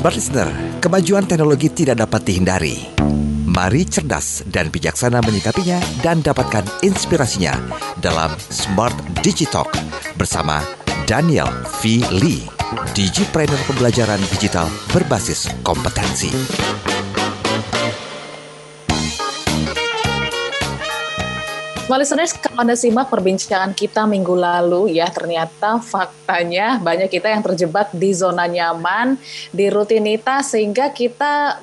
[0.00, 0.48] Smart Listener,
[0.80, 2.88] kemajuan teknologi tidak dapat dihindari.
[3.44, 7.60] Mari cerdas dan bijaksana menyikapinya dan dapatkan inspirasinya
[8.00, 9.68] dalam Smart Digital
[10.16, 10.64] bersama
[11.04, 11.52] Daniel
[11.84, 12.00] V.
[12.16, 12.48] Lee,
[12.96, 16.32] Digipreneur Pembelajaran Digital Berbasis Kompetensi.
[21.90, 27.42] Small listeners, kalau Anda simak perbincangan kita minggu lalu ya, ternyata faktanya banyak kita yang
[27.42, 29.18] terjebak di zona nyaman,
[29.50, 31.58] di rutinitas sehingga kita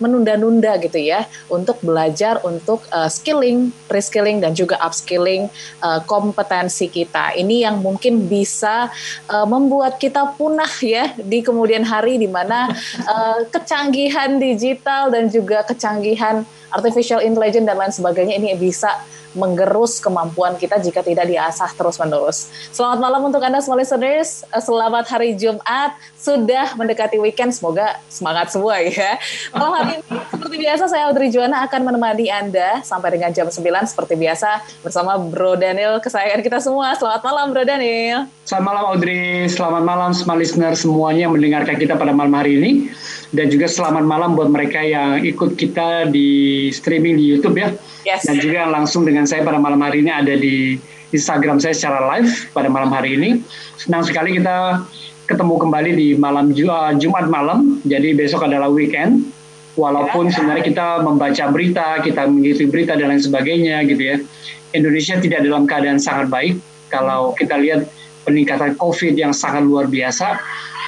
[0.00, 5.52] menunda-nunda gitu ya untuk belajar untuk uh, skilling, reskilling dan juga upskilling
[5.84, 7.36] uh, kompetensi kita.
[7.36, 8.88] Ini yang mungkin bisa
[9.28, 12.72] uh, membuat kita punah ya di kemudian hari di mana
[13.04, 18.88] uh, kecanggihan digital dan juga kecanggihan artificial intelligence dan lain sebagainya ini bisa
[19.34, 22.48] menggerus kemampuan kita jika tidak diasah terus-menerus.
[22.70, 24.46] Selamat malam untuk Anda semua listeners.
[24.48, 25.98] Selamat hari Jumat.
[26.16, 27.52] Sudah mendekati weekend.
[27.52, 29.18] Semoga semangat semua ya.
[29.52, 33.60] Malam hari ini seperti biasa saya Audrey Juana akan menemani Anda sampai dengan jam 9
[33.90, 36.94] seperti biasa bersama Bro Daniel kesayangan kita semua.
[36.96, 38.30] Selamat malam Bro Daniel.
[38.46, 39.50] Selamat malam Audrey.
[39.50, 42.70] Selamat malam semua listener semuanya yang mendengarkan kita pada malam hari ini.
[43.34, 47.74] Dan juga selamat malam buat mereka yang ikut kita di streaming di YouTube ya.
[48.06, 48.28] Yes.
[48.28, 50.78] Dan juga yang langsung dengan saya pada malam hari ini ada di
[51.10, 53.30] Instagram saya secara live pada malam hari ini.
[53.76, 54.82] Senang sekali kita
[55.24, 57.80] ketemu kembali di malam uh, Jumat malam.
[57.84, 59.24] Jadi besok adalah weekend.
[59.74, 60.38] Walaupun ya.
[60.38, 64.16] sebenarnya kita membaca berita, kita mengikuti berita dan lain sebagainya gitu ya.
[64.74, 66.62] Indonesia tidak dalam keadaan sangat baik.
[66.90, 67.90] Kalau kita lihat
[68.22, 70.38] peningkatan COVID yang sangat luar biasa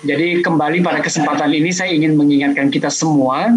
[0.05, 3.49] jadi kembali pada kesempatan ini saya ingin mengingatkan kita semua,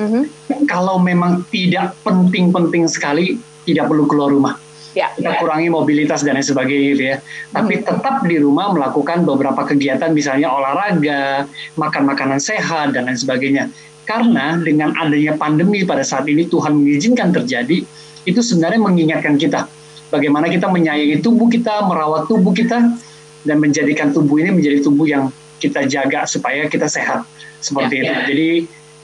[0.00, 0.64] mm-hmm.
[0.64, 4.54] kalau memang tidak penting-penting sekali, tidak perlu keluar rumah.
[4.94, 5.38] Ya, kita ya.
[5.42, 7.16] kurangi mobilitas dan lain sebagainya gitu ya.
[7.50, 7.82] Tapi hmm.
[7.82, 13.74] tetap di rumah melakukan beberapa kegiatan misalnya olahraga, makan makanan sehat dan lain sebagainya.
[14.06, 17.82] Karena dengan adanya pandemi pada saat ini Tuhan mengizinkan terjadi,
[18.22, 19.66] itu sebenarnya mengingatkan kita
[20.14, 22.94] bagaimana kita menyayangi tubuh kita, merawat tubuh kita
[23.42, 27.26] dan menjadikan tubuh ini menjadi tubuh yang kita jaga supaya kita sehat
[27.58, 28.12] seperti ya, itu.
[28.14, 28.22] Ya.
[28.30, 28.48] Jadi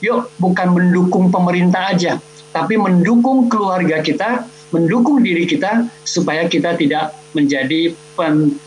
[0.01, 2.17] yuk bukan mendukung pemerintah aja,
[2.51, 4.45] tapi mendukung keluarga kita,
[4.75, 8.59] mendukung diri kita supaya kita tidak menjadi pen,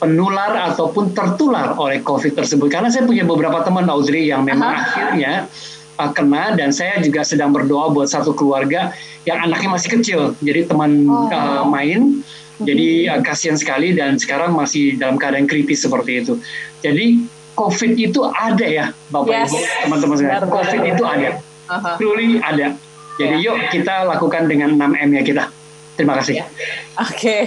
[0.00, 2.68] penular ataupun tertular oleh COVID tersebut.
[2.68, 4.84] Karena saya punya beberapa teman Audrey yang memang Aha.
[4.84, 5.32] akhirnya
[5.96, 8.92] uh, kena dan saya juga sedang berdoa buat satu keluarga
[9.24, 11.32] yang anaknya masih kecil, jadi teman oh.
[11.32, 12.20] uh, main
[12.62, 16.38] jadi uh, kasihan sekali dan sekarang masih dalam keadaan kritis seperti itu.
[16.86, 19.50] Jadi COVID itu ada ya, Bapak yes.
[19.50, 20.42] Ibu, teman-teman sekalian.
[20.50, 21.28] COVID itu ada,
[21.70, 21.94] uh-huh.
[21.98, 22.66] truly ada.
[23.14, 25.63] Jadi yuk kita lakukan dengan 6 M ya kita.
[25.94, 26.42] Terima kasih.
[26.42, 26.46] Ya.
[26.98, 27.42] Oke, okay.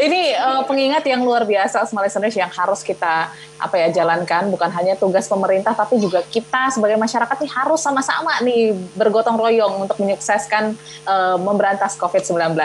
[0.00, 3.28] ini uh, pengingat yang luar biasa Smart Listeners yang harus kita
[3.60, 8.40] apa ya jalankan bukan hanya tugas pemerintah tapi juga kita sebagai masyarakat nih harus sama-sama
[8.40, 10.72] nih bergotong royong untuk menyukseskan
[11.04, 12.56] uh, memberantas COVID-19.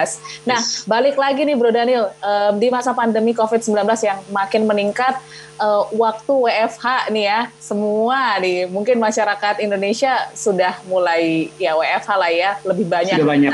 [0.47, 0.87] Nah, yes.
[0.87, 3.75] balik lagi nih Bro Daniel, uh, di masa pandemi COVID-19
[4.07, 5.19] yang makin meningkat
[5.59, 12.31] uh, waktu WFH nih ya, semua nih mungkin masyarakat Indonesia sudah mulai ya WFH lah
[12.31, 13.19] ya, lebih banyak.
[13.19, 13.51] Sudah banyak.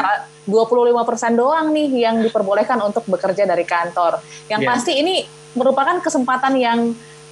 [0.49, 4.21] 25% doang nih yang diperbolehkan untuk bekerja dari kantor.
[4.49, 4.69] Yang yeah.
[4.69, 5.15] pasti ini
[5.53, 6.79] merupakan kesempatan yang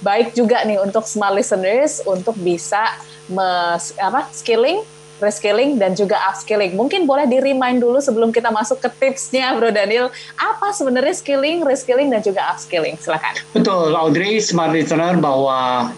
[0.00, 2.96] baik juga nih untuk smart listeners untuk bisa
[3.28, 4.80] mes, apa skilling
[5.20, 6.74] reskilling dan juga upskilling.
[6.74, 10.08] Mungkin boleh di remind dulu sebelum kita masuk ke tipsnya Bro Daniel,
[10.40, 12.96] apa sebenarnya skilling, reskilling dan juga upskilling?
[12.96, 13.36] Silakan.
[13.52, 15.92] Betul, Audrey smart listener bahwa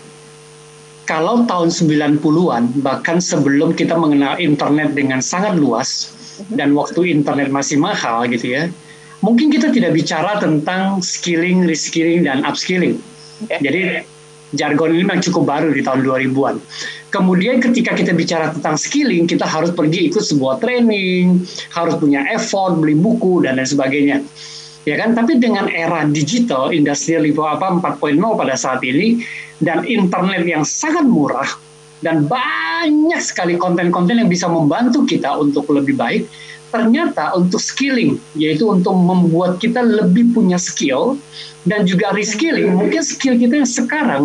[1.06, 6.10] kalau tahun 90-an bahkan sebelum kita mengenal internet dengan sangat luas.
[6.50, 8.72] Dan waktu internet masih mahal gitu ya.
[9.22, 12.98] Mungkin kita tidak bicara tentang skilling, reskilling dan upskilling
[13.42, 13.58] Okay.
[13.58, 13.82] Jadi
[14.54, 16.56] jargon ini memang cukup baru di tahun 2000-an.
[17.12, 21.44] Kemudian ketika kita bicara tentang skilling, kita harus pergi ikut sebuah training,
[21.74, 24.16] harus punya effort, beli buku dan lain sebagainya.
[24.82, 25.14] Ya kan?
[25.14, 29.22] Tapi dengan era digital, industri apa 4.0 pada saat ini
[29.62, 31.46] dan internet yang sangat murah
[32.02, 36.26] dan banyak sekali konten-konten yang bisa membantu kita untuk lebih baik,
[36.74, 41.16] ternyata untuk skilling, yaitu untuk membuat kita lebih punya skill
[41.62, 44.22] dan juga reskilling, mungkin skill kita yang sekarang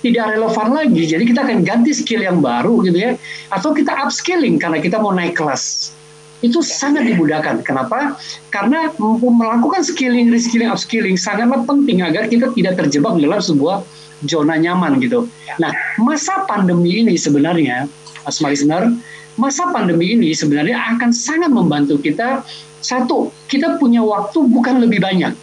[0.00, 3.14] tidak relevan lagi, jadi kita akan ganti skill yang baru gitu ya,
[3.52, 5.92] atau kita upskilling karena kita mau naik kelas.
[6.40, 7.60] Itu sangat dimudahkan.
[7.60, 8.16] Kenapa?
[8.48, 13.84] Karena melakukan skilling, reskilling, upskilling sangatlah penting agar kita tidak terjebak dalam sebuah
[14.26, 15.28] zona nyaman gitu.
[15.60, 17.88] Nah, masa pandemi ini sebenarnya,
[18.24, 18.92] Asma listener,
[19.40, 22.44] masa pandemi ini sebenarnya akan sangat membantu kita.
[22.80, 25.36] Satu, kita punya waktu bukan lebih banyak,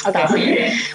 [0.00, 0.12] okay.
[0.16, 0.42] tapi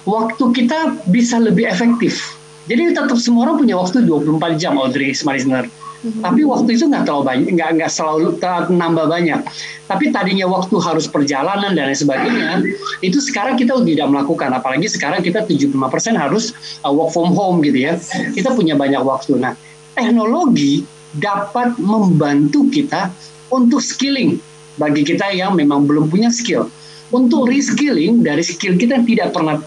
[0.02, 2.34] waktu kita bisa lebih efektif.
[2.66, 5.70] Jadi tetap semua orang punya waktu 24 jam Audrey Smarisner.
[6.00, 6.22] Mm-hmm.
[6.24, 8.40] Tapi waktu itu nggak terlalu banyak, nggak nggak selalu
[8.72, 9.40] nambah banyak.
[9.84, 12.64] Tapi tadinya waktu harus perjalanan dan lain sebagainya,
[13.04, 14.48] itu sekarang kita tidak melakukan.
[14.56, 15.76] Apalagi sekarang kita 75%
[16.16, 18.00] harus uh, work from home gitu ya.
[18.32, 19.36] Kita punya banyak waktu.
[19.36, 19.52] Nah,
[19.92, 23.12] teknologi dapat membantu kita
[23.52, 24.40] untuk skilling
[24.80, 26.72] bagi kita yang memang belum punya skill.
[27.10, 29.58] Untuk reskilling dari skill kita yang tidak pernah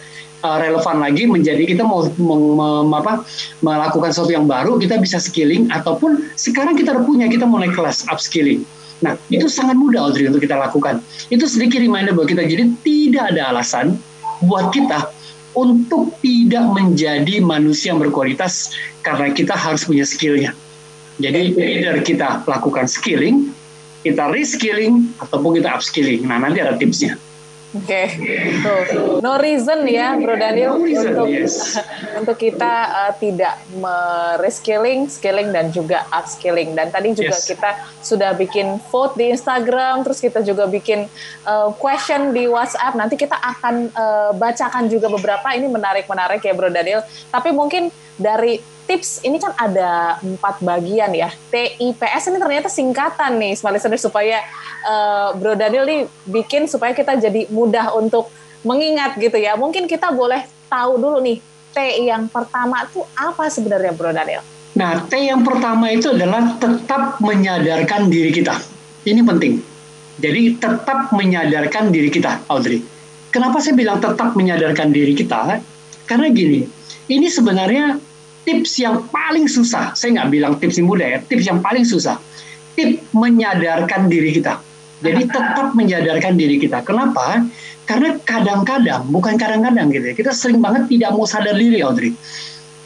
[0.43, 3.23] uh, relevan lagi menjadi kita mau meng, apa,
[3.63, 8.05] melakukan sesuatu yang baru kita bisa skilling ataupun sekarang kita udah punya kita mulai kelas
[8.11, 8.67] upskilling.
[9.03, 10.99] Nah itu sangat mudah Audrey untuk kita lakukan.
[11.31, 12.43] Itu sedikit reminder buat kita.
[12.47, 13.99] Jadi tidak ada alasan
[14.43, 15.11] buat kita
[15.53, 18.73] untuk tidak menjadi manusia yang berkualitas
[19.05, 20.55] karena kita harus punya skillnya.
[21.21, 23.53] Jadi either kita lakukan skilling,
[24.01, 26.25] kita reskilling, ataupun kita upskilling.
[26.25, 27.19] Nah nanti ada tipsnya.
[27.73, 28.05] Oke, okay.
[28.61, 31.81] tuh no reason ya, Bro Daniel, no reason, untuk yes.
[32.21, 36.77] untuk kita uh, tidak mereskilling, skilling dan juga upskilling.
[36.77, 37.49] Dan tadi juga yes.
[37.49, 41.09] kita sudah bikin vote di Instagram, terus kita juga bikin
[41.49, 42.93] uh, question di WhatsApp.
[42.93, 45.57] Nanti kita akan uh, bacakan juga beberapa.
[45.57, 47.01] Ini menarik-menarik ya, Bro Daniel.
[47.33, 47.89] Tapi mungkin
[48.21, 51.31] dari tips ini kan ada empat bagian ya.
[51.49, 54.43] TIPS ini ternyata singkatan nih, smart listener supaya
[54.83, 58.27] uh, Bro Daniel nih bikin supaya kita jadi mudah untuk
[58.63, 59.55] mengingat gitu ya.
[59.55, 61.39] Mungkin kita boleh tahu dulu nih
[61.73, 64.43] T yang pertama tuh apa sebenarnya Bro Daniel?
[64.73, 68.57] Nah, T yang pertama itu adalah tetap menyadarkan diri kita.
[69.05, 69.53] Ini penting.
[70.13, 72.81] Jadi tetap menyadarkan diri kita, Audrey.
[73.33, 75.57] Kenapa saya bilang tetap menyadarkan diri kita?
[76.05, 76.61] Karena gini,
[77.09, 77.97] ini sebenarnya
[78.43, 82.19] tips yang paling susah, saya nggak bilang tips yang mudah ya, tips yang paling susah,
[82.75, 84.59] tip menyadarkan diri kita.
[85.03, 86.79] Jadi tetap menyadarkan diri kita.
[86.83, 87.43] Kenapa?
[87.83, 92.15] Karena kadang-kadang, bukan kadang-kadang gitu ya, kita sering banget tidak mau sadar diri, Audrey.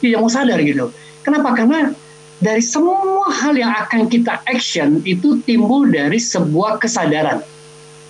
[0.02, 0.90] Tidak mau sadar gitu.
[1.22, 1.54] Kenapa?
[1.54, 1.94] Karena
[2.38, 7.42] dari semua hal yang akan kita action itu timbul dari sebuah kesadaran.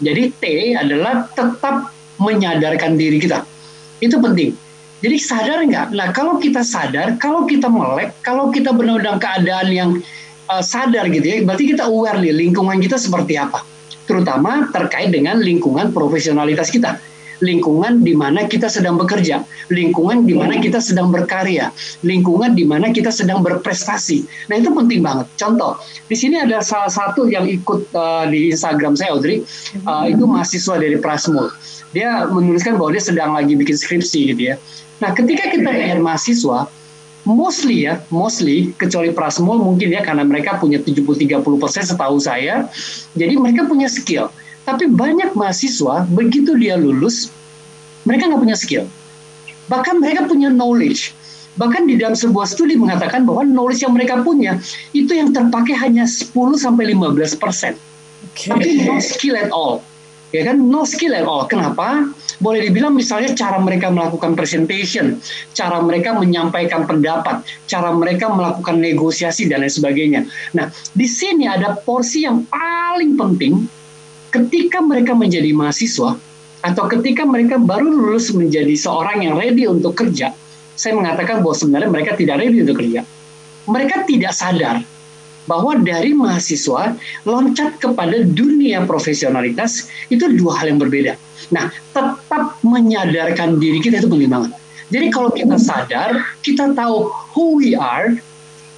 [0.01, 0.45] Jadi T
[0.77, 3.45] adalah tetap menyadarkan diri kita.
[4.01, 4.68] Itu penting
[4.99, 5.87] jadi sadar nggak?
[5.95, 9.91] Nah kalau kita sadar, kalau kita melek, kalau kita benar-benar keadaan yang
[10.51, 13.63] uh, sadar gitu ya, berarti kita aware nih lingkungan kita seperti apa.
[14.11, 16.99] Terutama terkait dengan lingkungan profesionalitas kita
[17.39, 21.71] lingkungan di mana kita sedang bekerja, lingkungan di mana kita sedang berkarya,
[22.03, 24.27] lingkungan di mana kita sedang berprestasi.
[24.51, 25.27] Nah itu penting banget.
[25.39, 25.79] Contoh,
[26.11, 29.43] di sini ada salah satu yang ikut uh, di Instagram saya, Audrey,
[29.87, 31.51] uh, itu mahasiswa dari Prasmul.
[31.95, 34.57] Dia menuliskan bahwa dia sedang lagi bikin skripsi gitu ya.
[34.99, 36.67] Nah, ketika kita lihat mahasiswa,
[37.23, 42.67] mostly ya, mostly kecuali Prasmul mungkin ya karena mereka punya 70-30% setahu saya,
[43.15, 44.33] jadi mereka punya skill.
[44.67, 47.31] Tapi banyak mahasiswa begitu dia lulus,
[48.05, 48.85] mereka nggak punya skill.
[49.71, 51.15] Bahkan mereka punya knowledge.
[51.59, 54.63] Bahkan di dalam sebuah studi mengatakan bahwa knowledge yang mereka punya
[54.95, 57.75] itu yang terpakai hanya 10 sampai 15 persen.
[58.35, 58.51] Okay.
[58.51, 59.83] Tapi no skill at all
[60.35, 61.49] ya kan no skill at all.
[61.49, 62.09] Kenapa?
[62.39, 65.19] Boleh dibilang misalnya cara mereka melakukan presentation,
[65.57, 70.21] cara mereka menyampaikan pendapat, cara mereka melakukan negosiasi dan lain sebagainya.
[70.55, 73.67] Nah, di sini ada porsi yang paling penting
[74.31, 76.15] ketika mereka menjadi mahasiswa
[76.63, 80.35] atau ketika mereka baru lulus menjadi seorang yang ready untuk kerja.
[80.79, 83.03] Saya mengatakan bahwa sebenarnya mereka tidak ready untuk kerja.
[83.67, 84.79] Mereka tidak sadar
[85.49, 86.93] bahwa dari mahasiswa
[87.25, 91.17] loncat kepada dunia profesionalitas itu dua hal yang berbeda.
[91.49, 94.53] Nah, tetap menyadarkan diri kita itu penting banget.
[94.93, 98.13] Jadi kalau kita sadar, kita tahu who we are,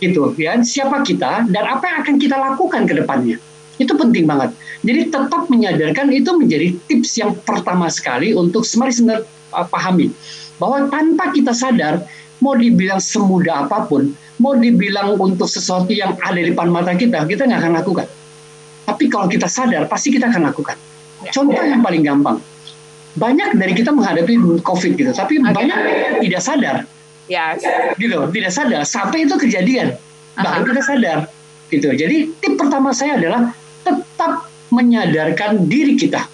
[0.01, 3.37] gitu ya, siapa kita dan apa yang akan kita lakukan ke depannya.
[3.77, 4.55] Itu penting banget.
[4.81, 8.93] Jadi tetap menyadarkan itu menjadi tips yang pertama sekali untuk semari
[9.53, 10.13] uh, pahami
[10.61, 12.05] bahwa tanpa kita sadar
[12.41, 17.25] mau dibilang semudah apa pun, mau dibilang untuk sesuatu yang ada di depan mata kita,
[17.29, 18.07] kita nggak akan lakukan.
[18.89, 20.77] Tapi kalau kita sadar, pasti kita akan lakukan.
[21.21, 21.31] Ya.
[21.37, 22.41] Contoh yang paling gampang,
[23.15, 25.53] banyak dari kita menghadapi COVID gitu, tapi okay.
[25.53, 25.79] banyak
[26.25, 26.77] tidak sadar.
[27.31, 27.55] Ya.
[27.95, 29.95] Gitu, tidak sadar sampai itu kejadian,
[30.35, 31.19] baru kita sadar.
[31.71, 31.87] Gitu.
[31.87, 33.55] Jadi tip pertama saya adalah
[33.87, 36.27] tetap menyadarkan diri kita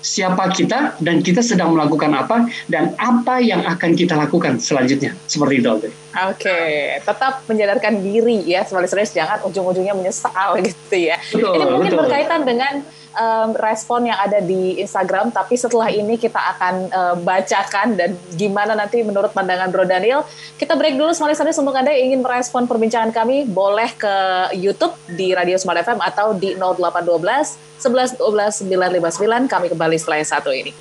[0.00, 5.16] siapa kita dan kita sedang melakukan apa dan apa yang akan kita lakukan selanjutnya.
[5.28, 5.68] Seperti itu
[6.10, 6.98] Oke, okay.
[7.06, 11.22] tetap menyadarkan diri ya sebenarnya jangan ujung-ujungnya menyesal gitu ya.
[11.30, 12.00] Betul, Ini mungkin betul.
[12.02, 12.74] berkaitan dengan
[13.14, 18.74] um, respon yang ada di Instagram, tapi setelah ini kita akan um, bacakan dan gimana
[18.74, 20.26] nanti menurut pandangan Bro Daniel.
[20.58, 24.14] Kita break dulu Listeners untuk Anda yang ingin merespon perbincangan kami, boleh ke
[24.58, 29.46] YouTube di Radio Smart FM atau di 0812 11 12 959.
[29.46, 30.74] Kami kembali setelah yang satu ini.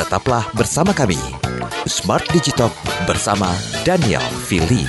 [0.00, 1.20] Tetaplah bersama kami.
[1.84, 2.72] Smart Digital
[3.04, 3.52] bersama
[3.84, 4.88] Daniel Fili.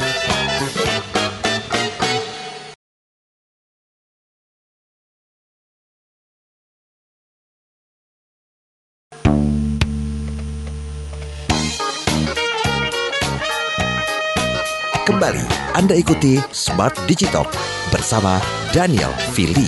[15.04, 15.44] Kembali
[15.76, 17.44] Anda ikuti Smart Digital
[17.92, 18.40] bersama
[18.72, 19.68] Daniel Fili.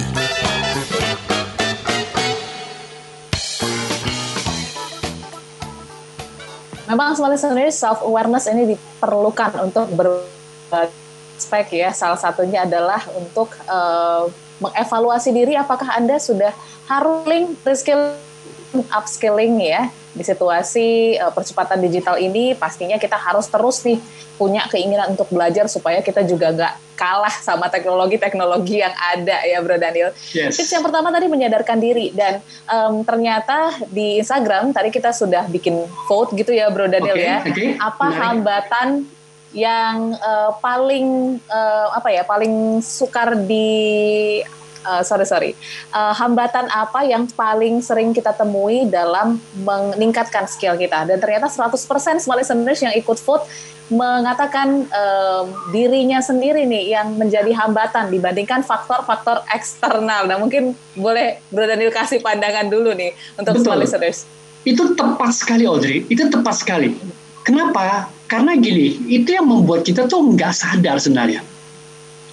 [6.93, 11.89] Memang sebenarnya self awareness ini diperlukan untuk beraspek ya.
[11.89, 14.29] Salah satunya adalah untuk uh,
[14.61, 16.53] mengevaluasi diri apakah Anda sudah
[16.85, 17.25] harus
[17.65, 18.13] reskilling,
[18.93, 23.97] upskilling ya di situasi uh, percepatan digital ini pastinya kita harus terus nih
[24.37, 29.81] punya keinginan untuk belajar supaya kita juga nggak kalah sama teknologi-teknologi yang ada ya Bro
[29.81, 30.13] Daniel.
[30.33, 30.57] Yes.
[30.57, 32.39] Tips yang pertama tadi menyadarkan diri dan
[32.69, 37.37] um, ternyata di Instagram tadi kita sudah bikin vote gitu ya Bro Daniel okay, ya.
[37.41, 37.67] Okay.
[37.77, 38.21] Apa Menarik.
[38.21, 38.87] hambatan
[39.53, 44.41] yang uh, paling uh, apa ya paling sukar di
[44.85, 45.51] uh, sorry sorry
[45.95, 51.79] uh, hambatan apa yang paling sering kita temui dalam meningkatkan skill kita dan ternyata 100%
[52.21, 53.47] small listeners yang ikut vote
[53.91, 60.23] mengatakan um, dirinya sendiri nih yang menjadi hambatan dibandingkan faktor-faktor eksternal.
[60.23, 63.63] Nah mungkin boleh Bro Daniel kasih pandangan dulu nih untuk Betul.
[63.67, 64.23] small listeners.
[64.63, 66.95] Itu tepat sekali Audrey, itu tepat sekali.
[67.43, 68.07] Kenapa?
[68.31, 71.43] Karena gini, itu yang membuat kita tuh nggak sadar sebenarnya.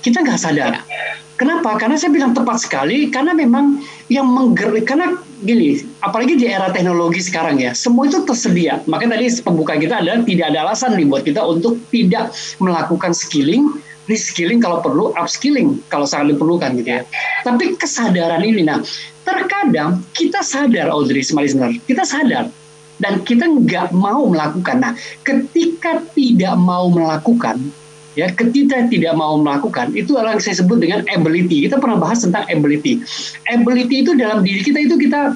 [0.00, 0.86] Kita nggak sadar.
[0.86, 1.72] Ya Kenapa?
[1.80, 3.80] Karena saya bilang tepat sekali, karena memang
[4.12, 8.84] yang menggerak, karena gini, apalagi di era teknologi sekarang ya, semua itu tersedia.
[8.84, 13.72] Makanya tadi pembuka kita adalah tidak ada alasan nih buat kita untuk tidak melakukan skilling,
[14.04, 17.08] reskilling kalau perlu, upskilling kalau sangat diperlukan gitu ya.
[17.40, 18.84] Tapi kesadaran ini, nah
[19.24, 22.52] terkadang kita sadar Audrey, listener, kita sadar
[23.00, 24.76] dan kita nggak mau melakukan.
[24.76, 24.92] Nah,
[25.24, 27.72] ketika tidak mau melakukan,
[28.18, 31.66] ya ketika tidak mau melakukan itu adalah yang saya sebut dengan ability.
[31.68, 33.02] Kita pernah bahas tentang ability.
[33.50, 35.34] Ability itu dalam diri kita itu kita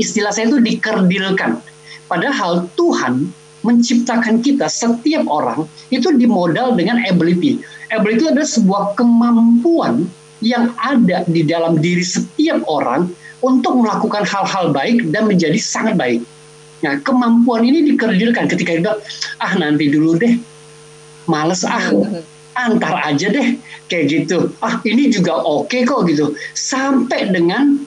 [0.00, 1.60] istilah saya itu dikerdilkan.
[2.08, 3.28] Padahal Tuhan
[3.64, 7.60] menciptakan kita setiap orang itu dimodal dengan ability.
[7.92, 10.04] Ability itu adalah sebuah kemampuan
[10.44, 13.08] yang ada di dalam diri setiap orang
[13.40, 16.20] untuk melakukan hal-hal baik dan menjadi sangat baik.
[16.84, 18.92] Nah, kemampuan ini dikerdilkan ketika kita
[19.40, 20.36] ah nanti dulu deh,
[21.26, 21.88] males ah
[22.54, 23.58] antar aja deh
[23.90, 24.54] kayak gitu.
[24.62, 26.32] Ah ini juga oke okay kok gitu.
[26.54, 27.82] Sampai dengan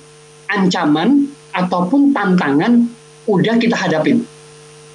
[0.52, 2.86] ancaman ataupun tantangan
[3.28, 4.24] udah kita hadapin.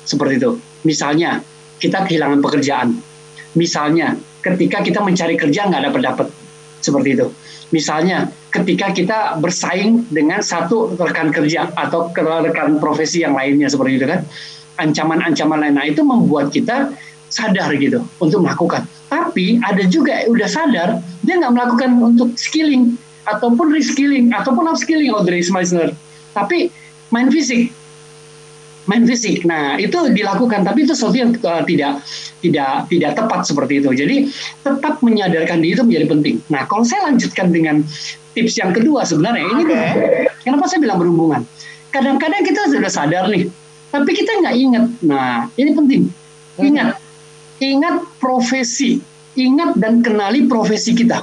[0.04, 0.50] Seperti itu.
[0.84, 1.40] Misalnya
[1.80, 3.00] kita kehilangan pekerjaan.
[3.56, 6.26] Misalnya ketika kita mencari kerja nggak dapat dapat
[6.82, 7.26] seperti itu.
[7.72, 14.04] Misalnya ketika kita bersaing dengan satu rekan kerja atau rekan profesi yang lainnya seperti itu
[14.04, 14.20] kan.
[14.72, 15.75] Ancaman-ancaman lain.
[15.76, 16.92] Nah itu membuat kita
[17.32, 18.84] sadar gitu untuk melakukan.
[19.08, 20.88] Tapi ada juga yang udah sadar
[21.24, 25.94] dia nggak melakukan untuk skilling ataupun reskilling ataupun upskilling Audrey Meisner.
[26.32, 26.72] Tapi
[27.12, 27.70] main fisik,
[28.88, 29.44] main fisik.
[29.46, 32.02] Nah itu dilakukan, tapi itu sesuatu yang uh, tidak
[32.42, 33.90] tidak tidak tepat seperti itu.
[33.94, 34.16] Jadi
[34.64, 36.36] tetap menyadarkan diri itu menjadi penting.
[36.50, 37.84] Nah kalau saya lanjutkan dengan
[38.32, 40.32] tips yang kedua sebenarnya ini okay.
[40.42, 41.44] kenapa saya bilang berhubungan?
[41.92, 43.52] Kadang-kadang kita sudah sadar nih,
[43.92, 44.84] tapi kita nggak ingat.
[45.04, 46.02] Nah ini penting.
[46.60, 47.00] Ingat,
[47.62, 48.99] Ingat profesi,
[49.38, 51.23] ingat dan kenali profesi kita.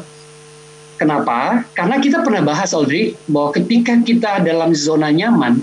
[0.96, 1.68] Kenapa?
[1.76, 5.60] Karena kita pernah bahas Audrey bahwa ketika kita dalam zona nyaman,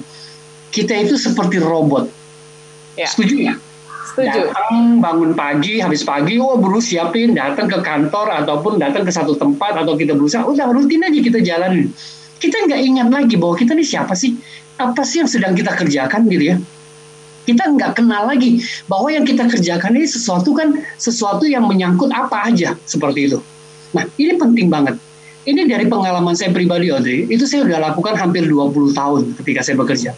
[0.69, 2.13] kita itu seperti robot.
[2.97, 3.09] Ya.
[3.09, 3.55] Setuju ya?
[4.13, 4.53] Setuju.
[4.53, 9.37] Datang bangun pagi, habis pagi, oh buru siapin, datang ke kantor ataupun datang ke satu
[9.37, 11.89] tempat atau kita berusaha, udah rutin aja kita jalanin.
[12.37, 14.37] Kita nggak ingat lagi bahwa kita ini siapa sih?
[14.77, 16.57] Apa sih yang sedang kita kerjakan gitu ya?
[17.47, 18.61] Kita nggak kenal lagi
[18.91, 23.39] bahwa yang kita kerjakan ini sesuatu kan sesuatu yang menyangkut apa aja seperti itu.
[23.95, 24.99] Nah ini penting banget.
[25.47, 29.79] Ini dari pengalaman saya pribadi Audrey, itu saya sudah lakukan hampir 20 tahun ketika saya
[29.79, 30.11] bekerja.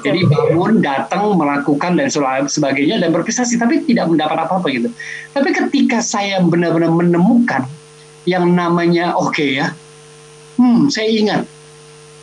[0.00, 2.08] Jadi bangun, datang, melakukan dan
[2.48, 4.88] sebagainya dan berprestasi, tapi tidak mendapat apa-apa gitu.
[5.36, 7.68] Tapi ketika saya benar-benar menemukan
[8.24, 9.76] yang namanya oke okay ya,
[10.56, 11.42] hmm, saya ingat,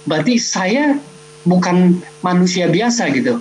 [0.10, 0.98] berarti saya
[1.46, 3.38] bukan manusia biasa gitu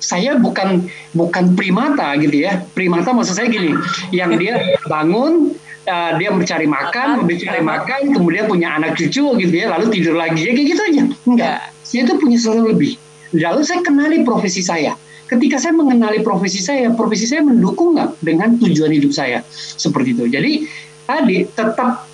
[0.00, 2.64] saya bukan bukan primata gitu ya.
[2.74, 3.76] Primata maksud saya gini,
[4.10, 5.54] yang dia bangun
[5.86, 10.42] uh, dia mencari makan, mencari makan, kemudian punya anak cucu gitu ya, lalu tidur lagi
[10.42, 11.02] ya kayak gitu aja.
[11.28, 12.96] Enggak, saya itu punya sesuatu lebih.
[13.36, 14.98] Lalu saya kenali profesi saya.
[15.30, 20.26] Ketika saya mengenali profesi saya, profesi saya mendukung nggak dengan tujuan hidup saya seperti itu.
[20.26, 20.66] Jadi
[21.06, 22.10] tadi tetap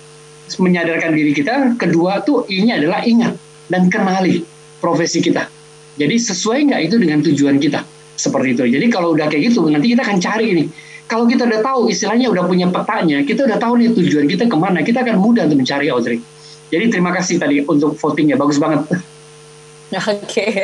[0.61, 1.73] menyadarkan diri kita.
[1.81, 3.33] Kedua tuh ini adalah ingat
[3.73, 4.45] dan kenali
[4.77, 5.56] profesi kita.
[5.97, 7.97] Jadi sesuai nggak itu dengan tujuan kita?
[8.17, 8.63] seperti itu.
[8.65, 10.67] Jadi kalau udah kayak gitu, nanti kita akan cari nih.
[11.07, 14.57] Kalau kita udah tahu istilahnya udah punya petanya, kita udah tahu nih tujuan kita ke
[14.59, 16.19] mana, kita akan mudah untuk mencari Audrey.
[16.67, 18.83] Jadi terima kasih tadi untuk votingnya, bagus banget.
[19.87, 20.55] Oke, okay.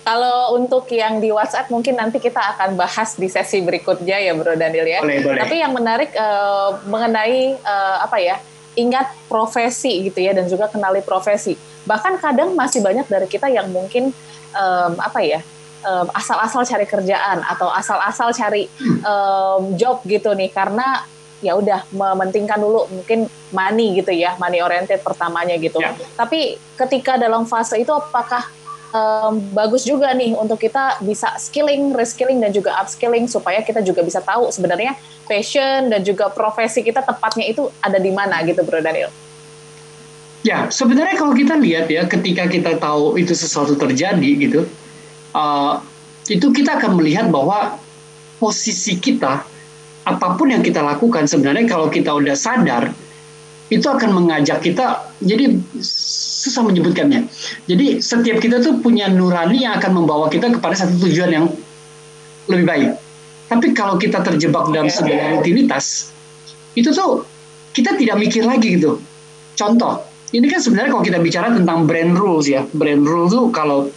[0.00, 4.56] kalau untuk yang di WhatsApp mungkin nanti kita akan bahas di sesi berikutnya ya Bro
[4.56, 5.04] Daniel ya.
[5.04, 5.40] Boleh, boleh.
[5.44, 8.40] Tapi yang menarik uh, mengenai uh, apa ya,
[8.80, 11.60] ingat profesi gitu ya dan juga kenali profesi.
[11.86, 14.12] Bahkan kadang masih banyak dari kita yang mungkin
[14.56, 15.40] um, apa ya,
[15.84, 18.68] um, asal-asal cari kerjaan atau asal-asal cari
[19.04, 21.04] um, job gitu nih karena
[21.40, 25.96] ya udah mementingkan dulu mungkin money gitu ya money oriented pertamanya gitu ya.
[26.12, 28.44] tapi ketika dalam fase itu apakah
[28.92, 34.04] um, bagus juga nih untuk kita bisa skilling, reskilling dan juga upskilling supaya kita juga
[34.04, 34.94] bisa tahu sebenarnya
[35.26, 39.10] passion dan juga profesi kita tepatnya itu ada di mana gitu Bro Daniel.
[40.40, 44.64] Ya, sebenarnya kalau kita lihat ya ketika kita tahu itu sesuatu terjadi gitu,
[45.36, 45.84] uh,
[46.32, 47.76] itu kita akan melihat bahwa
[48.40, 49.44] posisi kita
[50.08, 52.88] apa pun yang kita lakukan sebenarnya kalau kita udah sadar
[53.68, 57.28] itu akan mengajak kita jadi susah menyebutkannya.
[57.68, 61.46] Jadi setiap kita tuh punya nurani yang akan membawa kita kepada satu tujuan yang
[62.50, 62.90] lebih baik.
[63.46, 66.10] Tapi kalau kita terjebak dalam sebuah rutinitas,
[66.74, 67.22] itu tuh
[67.70, 68.98] kita tidak mikir lagi gitu.
[69.54, 73.90] Contoh, ini kan sebenarnya kalau kita bicara tentang brand rules ya, brand rules tuh kalau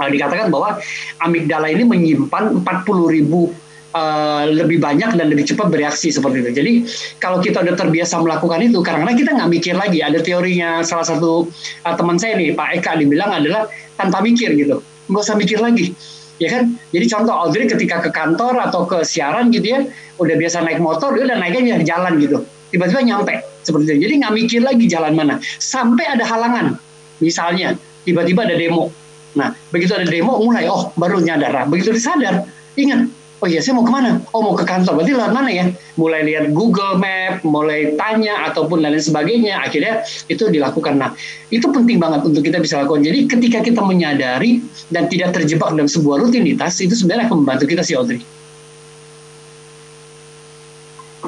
[0.00, 0.80] uh, dikatakan bahwa
[1.20, 3.52] amigdala ini menyimpan 40 ribu
[3.92, 6.50] uh, lebih banyak dan lebih cepat bereaksi seperti itu.
[6.56, 6.72] Jadi
[7.20, 10.00] kalau kita udah terbiasa melakukan itu, karena kita nggak mikir lagi.
[10.00, 11.52] Ada teorinya salah satu
[11.84, 13.68] uh, teman saya nih, Pak Eka, dibilang adalah
[14.00, 14.80] tanpa mikir gitu,
[15.12, 15.92] nggak usah mikir lagi.
[16.38, 16.78] Ya kan?
[16.94, 19.80] Jadi contoh Audrey ketika ke kantor atau ke siaran gitu ya,
[20.22, 22.46] udah biasa naik motor, dia udah naiknya jalan gitu.
[22.68, 23.34] Tiba-tiba nyampe
[23.64, 24.08] seperti itu.
[24.08, 25.40] Jadi nggak mikir lagi jalan mana.
[25.60, 26.76] Sampai ada halangan,
[27.20, 28.92] misalnya tiba-tiba ada demo
[29.36, 31.52] Nah, begitu ada demo mulai, oh baru nyadar.
[31.52, 33.06] Nah, begitu disadar, ingat,
[33.38, 34.18] oh iya saya mau ke mana?
[34.32, 35.64] Oh mau ke kantor, berarti lewat mana ya?
[35.94, 40.96] Mulai lihat Google Map, mulai tanya ataupun lain sebagainya, akhirnya itu dilakukan.
[40.96, 41.12] Nah,
[41.52, 43.04] itu penting banget untuk kita bisa lakukan.
[43.04, 47.84] Jadi ketika kita menyadari dan tidak terjebak dalam sebuah rutinitas, itu sebenarnya akan membantu kita
[47.84, 48.24] si Audrey.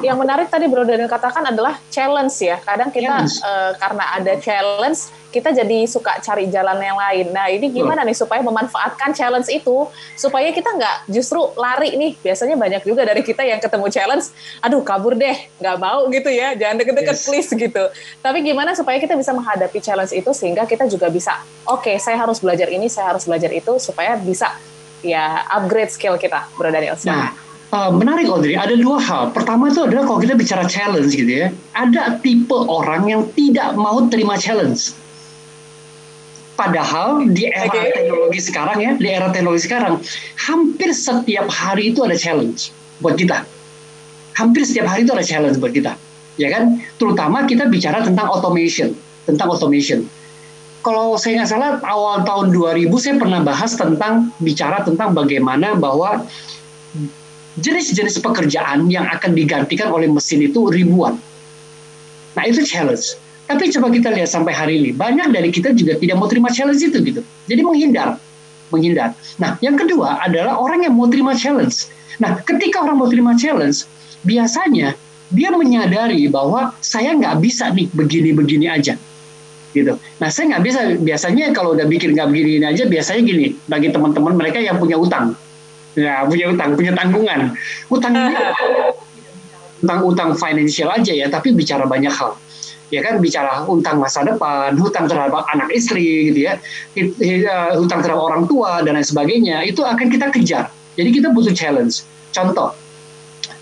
[0.01, 2.57] Yang menarik tadi Bro Daniel katakan adalah challenge ya.
[2.57, 7.29] Kadang kita uh, karena ada challenge, kita jadi suka cari jalan yang lain.
[7.29, 9.85] Nah ini gimana nih supaya memanfaatkan challenge itu
[10.17, 12.17] supaya kita nggak justru lari nih.
[12.17, 16.57] Biasanya banyak juga dari kita yang ketemu challenge, aduh kabur deh, nggak mau gitu ya,
[16.57, 17.25] jangan deket-deket yes.
[17.29, 17.83] please gitu.
[18.25, 21.37] Tapi gimana supaya kita bisa menghadapi challenge itu sehingga kita juga bisa,
[21.69, 24.49] oke okay, saya harus belajar ini, saya harus belajar itu supaya bisa
[25.05, 26.97] ya upgrade skill kita, Bro Daniel.
[27.05, 27.33] Nah,
[27.71, 29.31] Uh, menarik Audrey, ada dua hal.
[29.31, 34.11] Pertama itu adalah kalau kita bicara challenge gitu ya, ada tipe orang yang tidak mau
[34.11, 34.91] terima challenge.
[36.59, 37.95] Padahal di era okay.
[37.95, 40.03] teknologi sekarang ya, di era teknologi sekarang,
[40.35, 43.47] hampir setiap hari itu ada challenge buat kita.
[44.35, 45.95] Hampir setiap hari itu ada challenge buat kita,
[46.35, 46.75] ya kan?
[46.99, 48.91] Terutama kita bicara tentang automation,
[49.23, 50.03] tentang automation.
[50.83, 56.27] Kalau saya nggak salah awal tahun 2000 saya pernah bahas tentang bicara tentang bagaimana bahwa
[57.59, 61.19] jenis-jenis pekerjaan yang akan digantikan oleh mesin itu ribuan.
[62.37, 63.19] Nah itu challenge.
[63.51, 66.79] Tapi coba kita lihat sampai hari ini, banyak dari kita juga tidak mau terima challenge
[66.79, 67.19] itu gitu.
[67.51, 68.15] Jadi menghindar,
[68.71, 69.11] menghindar.
[69.35, 71.91] Nah yang kedua adalah orang yang mau terima challenge.
[72.23, 73.83] Nah ketika orang mau terima challenge,
[74.23, 74.95] biasanya
[75.27, 78.95] dia menyadari bahwa saya nggak bisa nih begini-begini aja
[79.71, 79.95] gitu.
[80.19, 84.35] Nah saya nggak bisa biasanya kalau udah bikin nggak begini aja biasanya gini bagi teman-teman
[84.35, 85.35] mereka yang punya utang
[85.97, 87.55] Ya, punya utang, punya tanggungan.
[87.91, 88.13] Utang
[89.83, 92.37] utang utang financial aja ya, tapi bicara banyak hal.
[92.91, 96.59] Ya kan bicara utang masa depan, hutang terhadap anak istri gitu ya,
[97.79, 100.67] hutang terhadap orang tua dan lain sebagainya, itu akan kita kejar.
[100.99, 102.03] Jadi kita butuh challenge.
[102.35, 102.75] Contoh,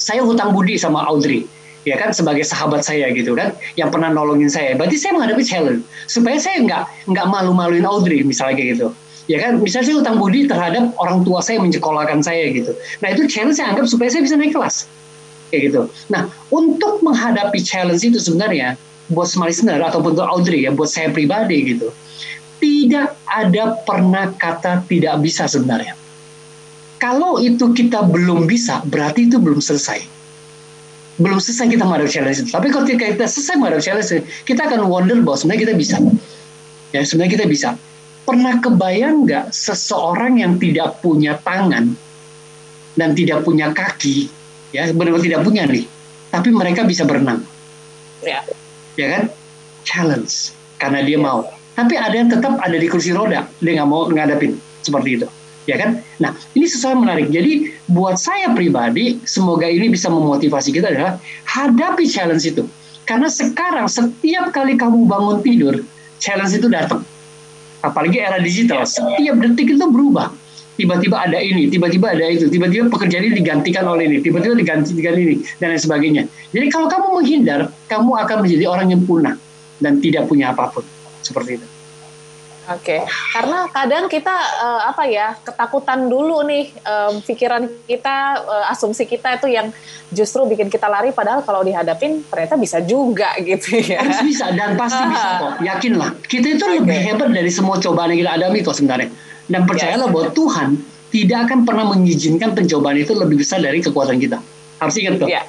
[0.02, 1.46] saya hutang budi sama Audrey
[1.88, 5.82] ya kan sebagai sahabat saya gitu kan yang pernah nolongin saya berarti saya menghadapi challenge
[6.12, 8.88] supaya saya nggak nggak malu-maluin Audrey misalnya kayak gitu
[9.30, 13.30] ya kan misalnya saya utang budi terhadap orang tua saya menyekolahkan saya gitu nah itu
[13.30, 14.90] challenge saya anggap supaya saya bisa naik kelas
[15.54, 18.74] kayak gitu nah untuk menghadapi challenge itu sebenarnya
[19.14, 21.94] buat smart listener ataupun untuk Audrey ya buat saya pribadi gitu
[22.58, 25.94] tidak ada pernah kata tidak bisa sebenarnya
[26.98, 30.20] kalau itu kita belum bisa berarti itu belum selesai
[31.20, 32.50] belum selesai kita menghadapi challenge itu.
[32.50, 35.96] Tapi ketika kita selesai menghadapi challenge kita akan wonder bahwa sebenarnya kita bisa.
[36.96, 37.70] Ya, sebenarnya kita bisa.
[38.30, 41.98] Pernah kebayang nggak seseorang yang tidak punya tangan
[42.94, 44.30] dan tidak punya kaki,
[44.70, 45.90] ya benar-benar tidak punya nih,
[46.30, 47.42] tapi mereka bisa berenang,
[48.22, 48.46] ya,
[48.94, 49.24] ya kan?
[49.82, 50.30] Challenge
[50.78, 51.42] karena dia mau.
[51.74, 55.28] Tapi ada yang tetap ada di kursi roda, dia nggak mau ngadapin seperti itu,
[55.66, 55.98] ya kan?
[56.22, 57.34] Nah, ini sesuatu yang menarik.
[57.34, 61.18] Jadi buat saya pribadi, semoga ini bisa memotivasi kita adalah
[61.50, 62.62] hadapi challenge itu.
[63.10, 65.82] Karena sekarang setiap kali kamu bangun tidur,
[66.22, 67.02] challenge itu datang.
[67.80, 70.32] Apalagi era digital, setiap detik itu berubah.
[70.80, 75.44] Tiba-tiba ada ini, tiba-tiba ada itu, tiba-tiba pekerjaan ini digantikan oleh ini, tiba-tiba digantikan ini,
[75.60, 76.24] dan lain sebagainya.
[76.56, 79.36] Jadi kalau kamu menghindar, kamu akan menjadi orang yang punah
[79.84, 80.88] dan tidak punya apa pun.
[81.20, 81.68] Seperti itu.
[82.70, 83.02] Oke, okay.
[83.34, 89.42] karena kadang kita uh, apa ya ketakutan dulu nih um, pikiran kita, uh, asumsi kita
[89.42, 89.74] itu yang
[90.14, 91.10] justru bikin kita lari.
[91.10, 94.06] Padahal kalau dihadapin ternyata bisa juga gitu ya.
[94.06, 96.10] Harus bisa dan pasti bisa kok, yakinlah.
[96.30, 96.78] Kita itu okay.
[96.78, 99.10] lebih hebat dari semua cobaan yang kita alami kok sebenarnya.
[99.50, 100.14] Dan percayalah yes.
[100.14, 100.68] bahwa Tuhan
[101.10, 104.38] tidak akan pernah mengizinkan pencobaan itu lebih besar dari kekuatan kita.
[104.80, 105.28] Harus ingat tuh.
[105.28, 105.44] Yeah.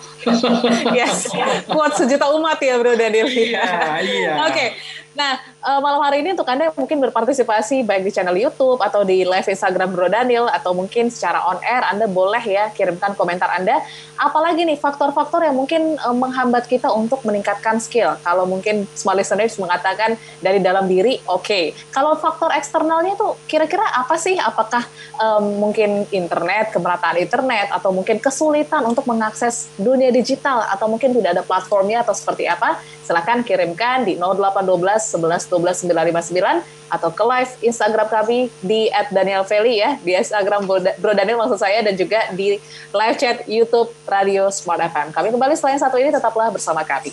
[0.96, 1.30] yes,
[1.74, 3.30] kuat sejuta umat ya Bro Daniel.
[3.30, 3.62] Iya,
[4.02, 4.32] iya.
[4.48, 4.52] Oke.
[4.56, 4.68] Okay.
[5.14, 9.04] Nah, uh, malam hari ini untuk Anda yang mungkin berpartisipasi baik di channel YouTube atau
[9.04, 13.52] di live Instagram Bro Daniel atau mungkin secara on air, Anda boleh ya kirimkan komentar
[13.52, 13.80] Anda.
[14.20, 18.16] Apalagi nih faktor-faktor yang mungkin uh, menghambat kita untuk meningkatkan skill.
[18.24, 21.44] Kalau mungkin small listeners mengatakan dari dalam diri, oke.
[21.44, 21.64] Okay.
[21.92, 24.36] Kalau faktor eksternalnya itu kira-kira apa sih?
[24.36, 24.84] Apakah
[25.20, 31.40] um, mungkin internet, kemerataan internet, atau mungkin kesulitan untuk mengakses dunia digital, atau mungkin tidak
[31.40, 32.80] ada platformnya atau seperti apa?
[33.04, 39.98] Silahkan kirimkan di 0812 11 12 959 atau ke live Instagram kami di @danielfeli ya
[39.98, 42.62] di Instagram Bro Daniel maksud saya dan juga di
[42.94, 45.10] live chat YouTube Radio Smart FM.
[45.10, 47.10] Kami kembali yang satu ini tetaplah bersama kami.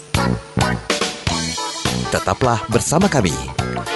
[2.13, 3.35] Tetaplah bersama kami.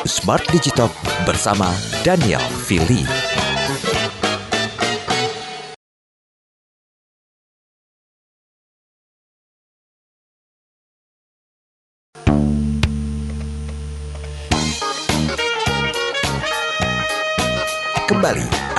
[0.03, 0.91] Smart Digital
[1.23, 1.69] bersama
[2.03, 3.20] Daniel Fili.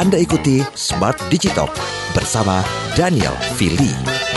[0.02, 1.70] Anda ikuti Smart Digital
[2.10, 2.66] bersama
[2.98, 4.31] Daniel Fili.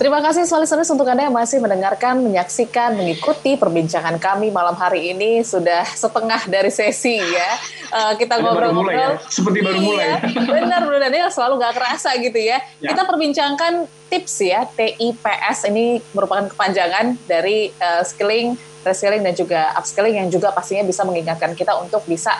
[0.00, 5.44] Terima kasih listeners untuk Anda yang masih mendengarkan, menyaksikan, mengikuti perbincangan kami malam hari ini.
[5.44, 7.50] Sudah setengah dari sesi ya.
[7.92, 8.96] Uh, kita ngobrol-ngobrol.
[8.96, 9.20] Ya.
[9.28, 10.24] Seperti baru mulai.
[10.24, 12.64] Iya, benar, Bro Daniel selalu nggak kerasa gitu ya.
[12.80, 12.96] ya.
[12.96, 20.16] Kita perbincangkan tips ya, TIPS ini merupakan kepanjangan dari uh, skilling reskilling dan juga upskilling
[20.16, 22.32] yang juga pastinya bisa mengingatkan kita untuk bisa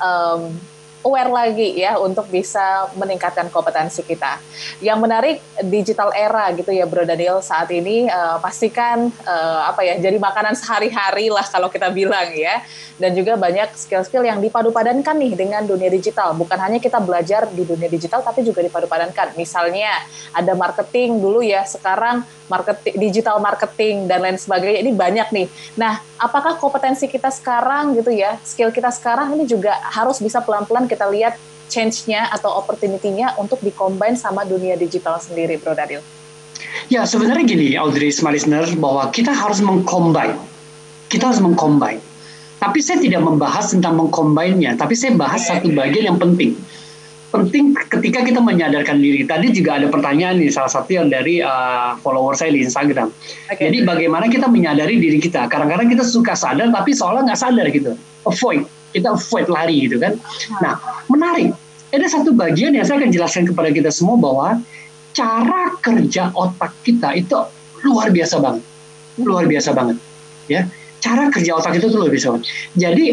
[0.00, 0.48] um,
[1.02, 4.38] aware lagi ya untuk bisa meningkatkan kompetensi kita.
[4.78, 5.36] Yang menarik
[5.66, 10.54] digital era gitu ya Bro Daniel saat ini uh, pastikan uh, apa ya jadi makanan
[10.58, 12.62] sehari-hari lah kalau kita bilang ya.
[12.96, 16.38] Dan juga banyak skill-skill yang dipadu-padankan nih dengan dunia digital.
[16.38, 19.34] Bukan hanya kita belajar di dunia digital tapi juga dipadu-padankan.
[19.34, 19.90] Misalnya
[20.30, 25.46] ada marketing dulu ya, sekarang marketing digital marketing dan lain sebagainya ini banyak nih.
[25.74, 30.86] Nah, apakah kompetensi kita sekarang gitu ya, skill kita sekarang ini juga harus bisa pelan-pelan
[30.92, 31.40] kita lihat
[31.72, 36.04] change-nya atau opportunity-nya untuk dikombin sama dunia digital sendiri, Bro Dadil?
[36.92, 40.36] Ya, sebenarnya gini, Audrey, smart listener, bahwa kita harus mengcombine.
[41.08, 42.04] Kita harus mengcombine.
[42.60, 46.54] Tapi saya tidak membahas tentang mengcombine-nya, tapi saya bahas satu bagian yang penting.
[47.32, 49.24] Penting ketika kita menyadarkan diri.
[49.24, 53.08] Tadi juga ada pertanyaan nih, salah satu yang dari uh, follower saya di Instagram.
[53.48, 53.72] Okay.
[53.72, 55.48] Jadi bagaimana kita menyadari diri kita?
[55.48, 57.96] Kadang-kadang kita suka sadar, tapi seolah nggak sadar gitu.
[58.28, 60.14] Avoid kita avoid lari gitu kan.
[60.60, 60.78] Nah,
[61.08, 61.56] menarik.
[61.92, 64.48] Ada satu bagian yang saya akan jelaskan kepada kita semua bahwa
[65.12, 67.36] cara kerja otak kita itu
[67.84, 68.64] luar biasa banget.
[69.20, 70.00] Luar biasa banget.
[70.48, 70.68] Ya,
[71.04, 72.46] cara kerja otak itu tuh luar biasa banget.
[72.80, 73.06] Jadi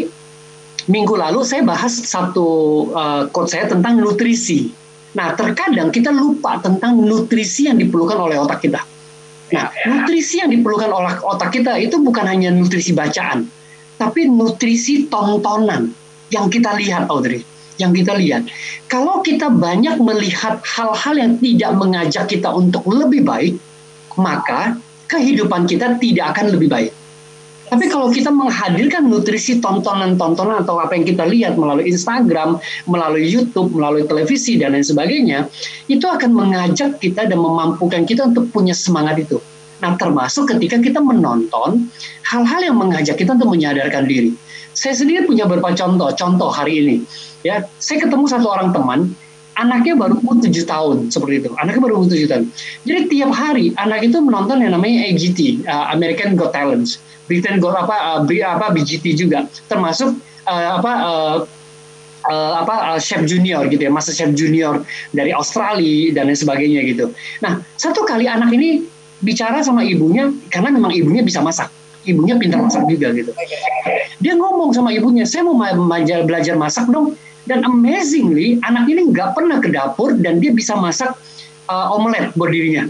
[0.88, 2.48] minggu lalu saya bahas satu
[2.96, 4.72] uh, quote saya tentang nutrisi.
[5.12, 8.80] Nah, terkadang kita lupa tentang nutrisi yang diperlukan oleh otak kita.
[9.50, 13.50] Nah, nutrisi yang diperlukan oleh otak kita itu bukan hanya nutrisi bacaan,
[14.00, 15.92] tapi nutrisi tontonan
[16.32, 17.44] yang kita lihat Audrey
[17.76, 18.48] yang kita lihat
[18.88, 23.60] kalau kita banyak melihat hal-hal yang tidak mengajak kita untuk lebih baik
[24.16, 24.80] maka
[25.12, 26.92] kehidupan kita tidak akan lebih baik
[27.70, 32.58] tapi kalau kita menghadirkan nutrisi tontonan-tontonan atau apa yang kita lihat melalui Instagram,
[32.90, 35.46] melalui YouTube, melalui televisi dan lain sebagainya,
[35.86, 39.38] itu akan mengajak kita dan memampukan kita untuk punya semangat itu.
[39.80, 41.88] Nah, termasuk ketika kita menonton
[42.28, 44.36] hal-hal yang mengajak kita untuk menyadarkan diri.
[44.76, 46.96] Saya sendiri punya beberapa contoh, contoh hari ini.
[47.42, 49.16] Ya, saya ketemu satu orang teman,
[49.56, 51.50] anaknya baru umur 7 tahun seperti itu.
[51.58, 52.44] Anaknya baru umur 7 tahun.
[52.86, 57.00] Jadi tiap hari anak itu menonton yang namanya AGT, uh, American Got Talent.
[57.26, 60.18] Britain Got apa uh, apa BGT juga, termasuk
[60.50, 61.36] uh, apa uh,
[62.26, 64.82] uh, apa uh, chef junior gitu ya, masa chef junior
[65.14, 67.14] dari Australia dan lain sebagainya gitu.
[67.38, 68.82] Nah, satu kali anak ini
[69.20, 71.68] bicara sama ibunya karena memang ibunya bisa masak
[72.08, 73.32] ibunya pintar masak juga gitu
[74.20, 77.16] Dia ngomong sama ibunya, saya mau belajar belajar masak dong.
[77.48, 81.16] Dan amazingly, anak ini nggak pernah ke dapur dan dia bisa masak
[81.72, 82.84] uh, omelet buat dirinya.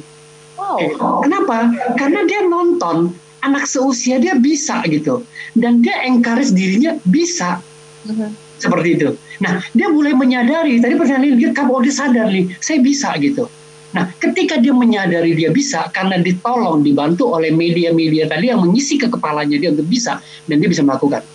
[0.59, 0.77] Wow.
[0.77, 0.88] Okay.
[0.99, 1.59] Kenapa?
[1.97, 5.25] Karena dia nonton anak seusia dia bisa gitu,
[5.57, 7.62] dan dia encourage dirinya bisa.
[8.05, 8.29] Uh-huh.
[8.61, 9.09] Seperti itu.
[9.40, 10.77] Nah, dia mulai menyadari.
[10.83, 13.49] Tadi pertanyaan dia, kamu udah sadar nih, saya bisa gitu.
[13.90, 19.11] Nah, ketika dia menyadari dia bisa karena ditolong, dibantu oleh media-media tadi yang mengisi ke
[19.11, 21.26] kepalanya dia untuk bisa dan dia bisa melakukan.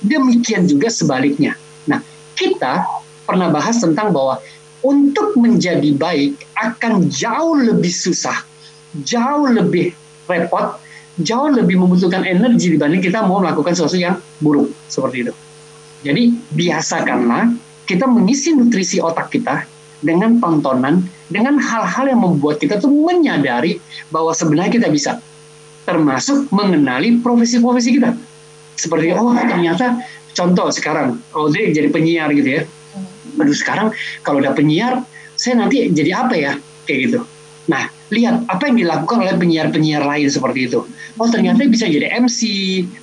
[0.00, 1.54] Demikian juga sebaliknya.
[1.84, 2.00] Nah,
[2.32, 2.86] kita
[3.28, 4.40] pernah bahas tentang bahwa
[4.80, 8.40] untuk menjadi baik akan jauh lebih susah,
[9.04, 9.92] jauh lebih
[10.24, 10.80] repot,
[11.20, 15.34] jauh lebih membutuhkan energi dibanding kita mau melakukan sesuatu yang buruk seperti itu.
[16.06, 16.22] Jadi
[16.54, 17.52] biasakanlah
[17.84, 19.66] kita mengisi nutrisi otak kita
[19.98, 25.20] dengan tontonan, dengan hal-hal yang membuat kita tuh menyadari bahwa sebenarnya kita bisa,
[25.84, 28.16] termasuk mengenali profesi-profesi kita.
[28.76, 30.00] Seperti oh ternyata
[30.36, 32.62] contoh sekarang Audrey jadi penyiar gitu ya.
[33.38, 33.92] Aduh sekarang
[34.24, 35.04] kalau udah penyiar,
[35.38, 36.52] saya nanti jadi apa ya
[36.88, 37.18] kayak gitu.
[37.68, 40.80] Nah, lihat apa yang dilakukan oleh penyiar-penyiar lain seperti itu.
[41.20, 42.40] Oh, ternyata bisa jadi MC,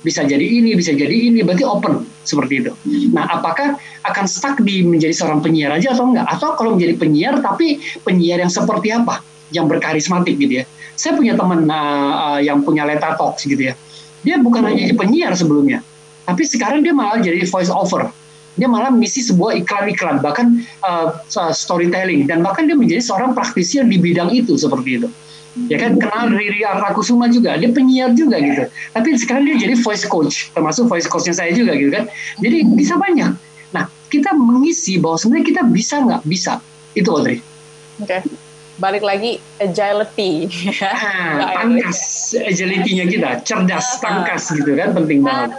[0.02, 2.72] bisa jadi ini, bisa jadi ini, berarti open seperti itu.
[3.14, 6.26] Nah, apakah akan stuck di menjadi seorang penyiar aja atau enggak?
[6.26, 9.22] Atau kalau menjadi penyiar tapi penyiar yang seperti apa?
[9.54, 10.64] Yang berkarismatik gitu ya.
[10.98, 13.74] Saya punya teman uh, yang punya Leta Talks gitu ya.
[14.26, 15.86] Dia bukan hanya penyiar sebelumnya,
[16.26, 18.10] tapi sekarang dia malah jadi voice over
[18.56, 21.12] dia malah misi sebuah iklan-iklan bahkan uh,
[21.52, 25.08] storytelling dan bahkan dia menjadi seorang praktisi yang di bidang itu seperti itu.
[25.72, 25.96] Ya kan?
[25.96, 28.68] Kenal Riri Artakusuma juga dia penyiar juga gitu.
[28.92, 32.04] Tapi sekarang dia jadi voice coach termasuk voice coachnya saya juga gitu kan.
[32.40, 33.32] Jadi bisa banyak.
[33.72, 36.20] Nah kita mengisi bahwa sebenarnya kita bisa nggak?
[36.28, 36.60] Bisa.
[36.92, 37.40] Itu Audrey.
[38.00, 38.20] Oke.
[38.20, 38.22] Okay.
[38.76, 40.52] balik lagi agility.
[40.84, 43.40] Ah, tangkas agility-nya kita.
[43.40, 45.56] Cerdas tangkas gitu kan penting banget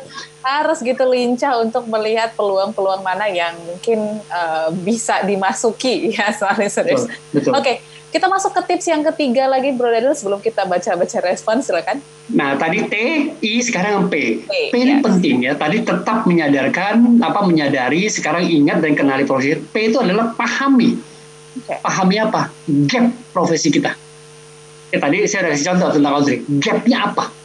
[0.48, 7.04] harus gitu lincah untuk melihat peluang-peluang mana yang mungkin uh, bisa dimasuki ya soalnya serius.
[7.36, 7.76] Oke, okay,
[8.08, 12.00] kita masuk ke tips yang ketiga lagi Bro Daniel sebelum kita baca-baca respon silakan.
[12.32, 12.96] Nah, tadi T,
[13.44, 14.48] I, sekarang P.
[14.48, 15.60] P, P ini penting ya.
[15.60, 19.60] Tadi tetap menyadarkan apa menyadari, sekarang ingat dan kenali profesi.
[19.60, 20.96] P itu adalah pahami.
[21.64, 21.84] Okay.
[21.84, 22.48] Pahami apa?
[22.88, 23.92] Gap profesi kita.
[24.88, 26.38] Ya, tadi saya udah kasih contoh tentang Audrey.
[26.64, 27.37] Gapnya apa?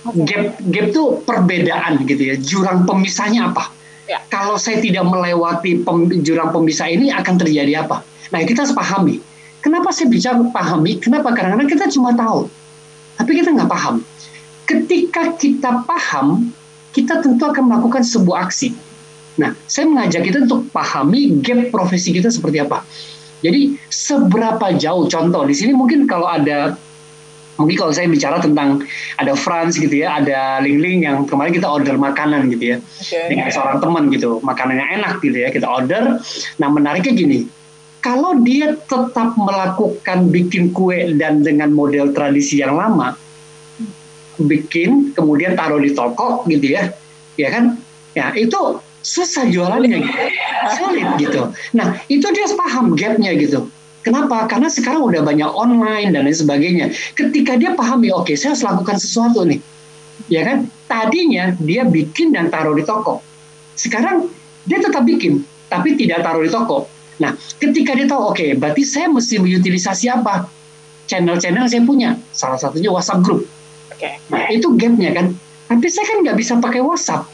[0.00, 2.34] Gap gap itu perbedaan gitu ya.
[2.40, 3.68] Jurang pemisahnya apa?
[4.08, 4.18] Ya.
[4.32, 8.02] Kalau saya tidak melewati pem, jurang pemisah ini akan terjadi apa?
[8.32, 9.20] Nah kita harus pahami.
[9.60, 10.96] Kenapa saya bicara pahami?
[10.96, 11.36] Kenapa?
[11.36, 12.48] Karena kita cuma tahu,
[13.20, 14.00] tapi kita nggak paham.
[14.64, 16.48] Ketika kita paham,
[16.96, 18.72] kita tentu akan melakukan sebuah aksi.
[19.36, 22.82] Nah, saya mengajak kita untuk pahami gap profesi kita seperti apa.
[23.40, 26.76] Jadi seberapa jauh contoh di sini mungkin kalau ada
[27.60, 28.80] mungkin kalau saya bicara tentang
[29.20, 33.28] ada Franz gitu ya, ada Ling yang kemarin kita order makanan gitu ya, okay.
[33.28, 36.16] dengan seorang teman gitu, makanannya enak gitu ya, kita order.
[36.56, 37.38] Nah menariknya gini,
[38.00, 43.12] kalau dia tetap melakukan bikin kue dan dengan model tradisi yang lama,
[44.40, 46.88] bikin kemudian taruh di toko gitu ya,
[47.36, 47.76] ya kan,
[48.16, 50.20] ya itu susah jualannya, gitu.
[50.80, 51.42] sulit gitu.
[51.76, 53.68] Nah itu dia paham gapnya gitu
[54.10, 54.50] Kenapa?
[54.50, 56.90] Karena sekarang udah banyak online dan lain sebagainya.
[57.14, 59.62] Ketika dia pahami, oke, okay, saya harus lakukan sesuatu nih,
[60.26, 60.66] ya kan?
[60.90, 63.22] Tadinya dia bikin dan taruh di toko.
[63.78, 64.26] Sekarang
[64.66, 66.90] dia tetap bikin, tapi tidak taruh di toko.
[67.22, 70.50] Nah, ketika dia tahu, oke, okay, berarti saya mesti mengutilisasi apa?
[71.06, 72.18] Channel-channel saya punya.
[72.34, 73.46] Salah satunya WhatsApp Group.
[73.94, 74.10] Oke.
[74.10, 74.18] Okay.
[74.26, 75.38] Nah, itu gapnya kan.
[75.70, 77.30] Tapi saya kan nggak bisa pakai WhatsApp.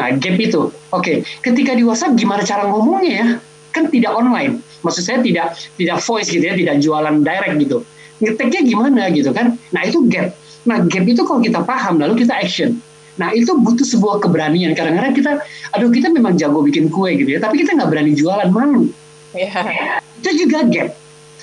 [0.00, 0.72] Nah, gap itu.
[0.72, 1.16] Oke, okay.
[1.44, 3.26] ketika di WhatsApp gimana cara ngomongnya ya?
[3.74, 7.78] Kan tidak online maksud saya tidak tidak voice gitu ya, tidak jualan direct gitu.
[8.22, 9.58] Ngeteknya gimana gitu kan?
[9.74, 10.30] Nah itu gap.
[10.68, 12.78] Nah gap itu kalau kita paham lalu kita action.
[13.18, 14.74] Nah itu butuh sebuah keberanian.
[14.78, 15.32] Kadang-kadang kita,
[15.74, 18.90] aduh kita memang jago bikin kue gitu ya, tapi kita nggak berani jualan malu.
[19.34, 19.98] Yeah.
[20.22, 20.94] Itu juga gap.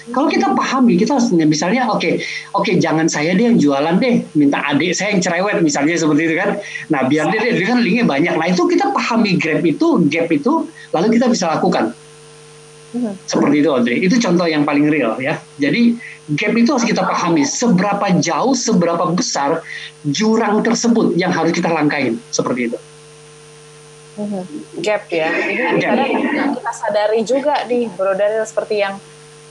[0.10, 2.14] Kalau kita pahami, kita harus misalnya oke, okay,
[2.58, 6.26] oke okay, jangan saya deh yang jualan deh, minta adik saya yang cerewet misalnya seperti
[6.26, 6.58] itu kan.
[6.90, 8.34] Nah biar dia, dia kan linknya banyak.
[8.34, 11.94] Nah itu kita pahami gap itu, gap itu, lalu kita bisa lakukan.
[13.24, 13.98] Seperti itu Audrey.
[14.04, 15.40] Itu contoh yang paling real ya.
[15.56, 15.96] Jadi
[16.36, 19.64] gap itu harus kita pahami seberapa jauh, seberapa besar
[20.04, 22.20] jurang tersebut yang harus kita langkain.
[22.32, 22.78] Seperti itu.
[24.84, 25.32] Gap ya.
[25.32, 26.12] Ini kadang
[26.60, 29.00] kita sadari juga nih Bro Daniel seperti yang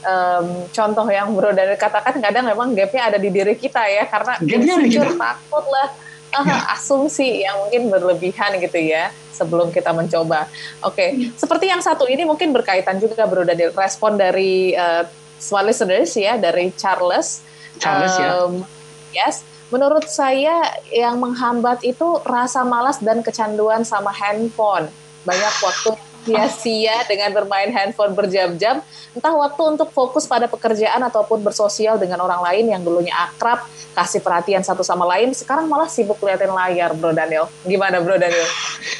[0.04, 4.36] um, contoh yang Bro Daniel katakan kadang memang gapnya ada di diri kita ya karena
[4.36, 5.16] gapnya kita.
[5.16, 5.88] takut lah
[6.34, 6.74] uh, ya.
[6.74, 10.46] asumsi yang mungkin berlebihan gitu ya sebelum kita mencoba.
[10.84, 11.08] Oke, okay.
[11.16, 11.28] ya.
[11.34, 15.06] seperti yang satu ini mungkin berkaitan juga bro dari respon dari uh,
[15.40, 17.42] small listeners ya dari Charles.
[17.80, 18.62] Charles um,
[19.10, 19.26] ya.
[19.26, 19.42] Yes,
[19.74, 24.86] menurut saya yang menghambat itu rasa malas dan kecanduan sama handphone.
[25.26, 25.90] Banyak waktu
[26.24, 28.84] sia-sia dengan bermain handphone berjam-jam,
[29.16, 33.64] entah waktu untuk fokus pada pekerjaan ataupun bersosial dengan orang lain yang dulunya akrab,
[33.96, 37.48] kasih perhatian satu sama lain, sekarang malah sibuk liatin layar, Bro Daniel.
[37.64, 38.48] Gimana, Bro Daniel?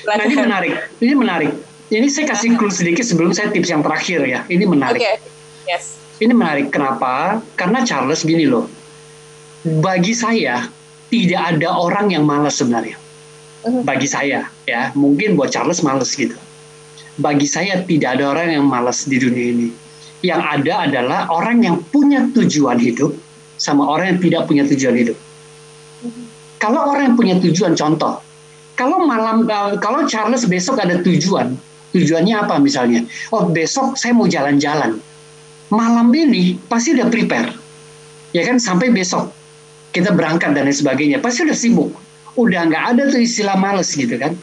[0.09, 0.75] Nah, ini menarik.
[0.99, 1.53] Ini menarik.
[1.91, 4.41] Ini saya kasih clue sedikit sebelum saya tips yang terakhir ya.
[4.47, 5.03] Ini menarik.
[5.03, 5.17] Okay.
[5.67, 5.99] Yes.
[6.23, 6.71] Ini menarik.
[6.71, 7.43] Kenapa?
[7.59, 8.71] Karena Charles gini loh.
[9.67, 10.71] Bagi saya
[11.11, 12.95] tidak ada orang yang malas sebenarnya.
[13.61, 13.83] Uh-huh.
[13.83, 16.39] Bagi saya ya, mungkin buat Charles malas gitu
[17.19, 19.69] bagi saya tidak ada orang yang malas di dunia ini.
[20.21, 23.17] Yang ada adalah orang yang punya tujuan hidup
[23.57, 25.17] sama orang yang tidak punya tujuan hidup.
[26.61, 28.21] Kalau orang yang punya tujuan, contoh,
[28.77, 29.49] kalau malam
[29.81, 31.57] kalau Charles besok ada tujuan,
[31.97, 33.09] tujuannya apa misalnya?
[33.33, 35.01] Oh besok saya mau jalan-jalan.
[35.73, 37.55] Malam ini pasti udah prepare,
[38.37, 39.31] ya kan sampai besok
[39.95, 41.23] kita berangkat dan lain sebagainya.
[41.23, 41.95] Pasti udah sibuk,
[42.37, 44.37] udah nggak ada tuh istilah males gitu kan,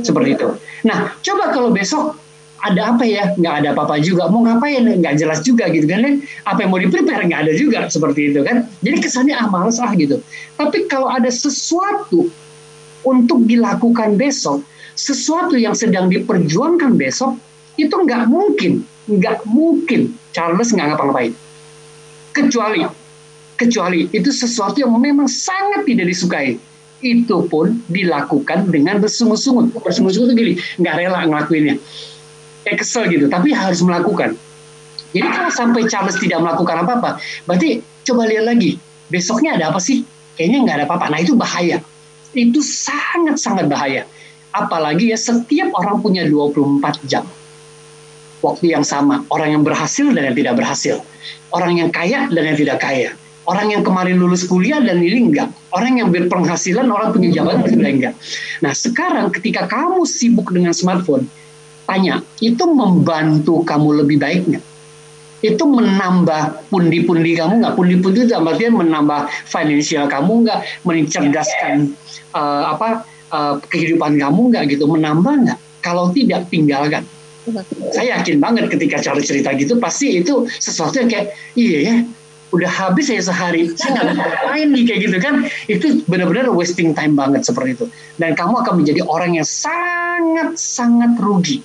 [0.00, 0.48] seperti itu.
[0.88, 2.16] Nah coba kalau besok
[2.62, 3.34] ada apa ya?
[3.34, 4.30] Nggak ada apa-apa juga.
[4.30, 4.80] Mau ngapain?
[4.80, 8.40] Nggak jelas juga gitu kan apa yang mau di prepare nggak ada juga seperti itu
[8.40, 8.64] kan?
[8.80, 10.22] Jadi kesannya ah males ah gitu.
[10.56, 12.30] Tapi kalau ada sesuatu
[13.02, 14.62] untuk dilakukan besok
[14.94, 17.36] sesuatu yang sedang diperjuangkan besok
[17.76, 18.86] itu nggak mungkin.
[19.10, 20.14] Nggak mungkin.
[20.32, 21.34] Charles nggak ngapa-ngapain.
[22.32, 22.86] Kecuali
[23.58, 26.56] kecuali itu sesuatu yang memang sangat tidak disukai
[27.02, 31.76] itu pun dilakukan dengan bersungut-sungut bersungut-sungut itu gini nggak rela ngelakuinnya
[32.62, 34.38] kayak gitu, tapi harus melakukan.
[35.12, 38.80] Jadi kalau sampai Charles tidak melakukan apa-apa, berarti coba lihat lagi,
[39.12, 40.06] besoknya ada apa sih?
[40.38, 41.06] Kayaknya nggak ada apa-apa.
[41.12, 41.84] Nah itu bahaya.
[42.32, 44.08] Itu sangat-sangat bahaya.
[44.56, 47.28] Apalagi ya setiap orang punya 24 jam.
[48.40, 49.28] Waktu yang sama.
[49.28, 51.04] Orang yang berhasil dan yang tidak berhasil.
[51.52, 53.12] Orang yang kaya dan yang tidak kaya.
[53.42, 55.50] Orang yang kemarin lulus kuliah dan ini enggak.
[55.74, 58.14] Orang yang berpenghasilan, orang punya jabatan sudah enggak.
[58.62, 61.26] Nah sekarang ketika kamu sibuk dengan smartphone,
[61.82, 64.64] tanya, itu membantu kamu lebih baik nggak?
[65.42, 67.74] Itu menambah pundi-pundi kamu nggak?
[67.74, 70.60] Pundi-pundi itu artinya menambah finansial kamu nggak?
[70.86, 71.98] Mencerdaskan
[72.38, 73.02] uh, apa
[73.34, 74.86] uh, kehidupan kamu nggak gitu?
[74.86, 75.58] Menambah nggak?
[75.82, 77.02] Kalau tidak, tinggalkan.
[77.90, 81.94] Saya yakin banget ketika Charlie cerita gitu, pasti itu sesuatu yang kayak, iya ya,
[82.52, 85.34] udah habis saya sehari, saya nggak ngapain nih kayak gitu kan.
[85.66, 87.86] Itu benar-benar wasting time banget seperti itu.
[88.20, 91.64] Dan kamu akan menjadi orang yang sangat-sangat rugi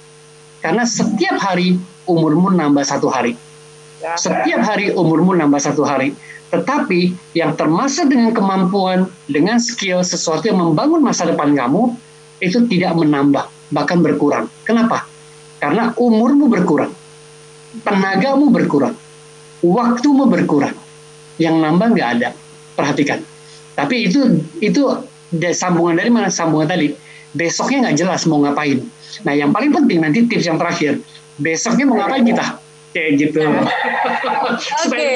[0.63, 1.77] karena setiap hari
[2.09, 3.37] umurmu nambah satu hari.
[4.01, 4.17] Ya.
[4.17, 6.15] Setiap hari umurmu nambah satu hari.
[6.47, 11.91] Tetapi yang termasuk dengan kemampuan, dengan skill, sesuatu yang membangun masa depan kamu,
[12.39, 14.47] itu tidak menambah, bahkan berkurang.
[14.63, 15.03] Kenapa?
[15.59, 16.95] Karena umurmu berkurang.
[17.83, 18.95] Tenagamu berkurang.
[19.67, 20.75] Waktumu berkurang.
[21.35, 22.29] Yang nambah nggak ada.
[22.73, 23.19] Perhatikan.
[23.75, 24.81] Tapi itu itu
[25.51, 26.31] sambungan dari mana?
[26.31, 26.95] Sambungan tadi.
[27.35, 28.79] Besoknya nggak jelas mau ngapain
[29.25, 31.01] Nah, yang paling penting nanti tips yang terakhir.
[31.39, 32.45] Besoknya mau ngapain kita?
[32.93, 33.41] Kayak gitu.
[33.41, 33.65] Oke.
[34.87, 35.15] Okay.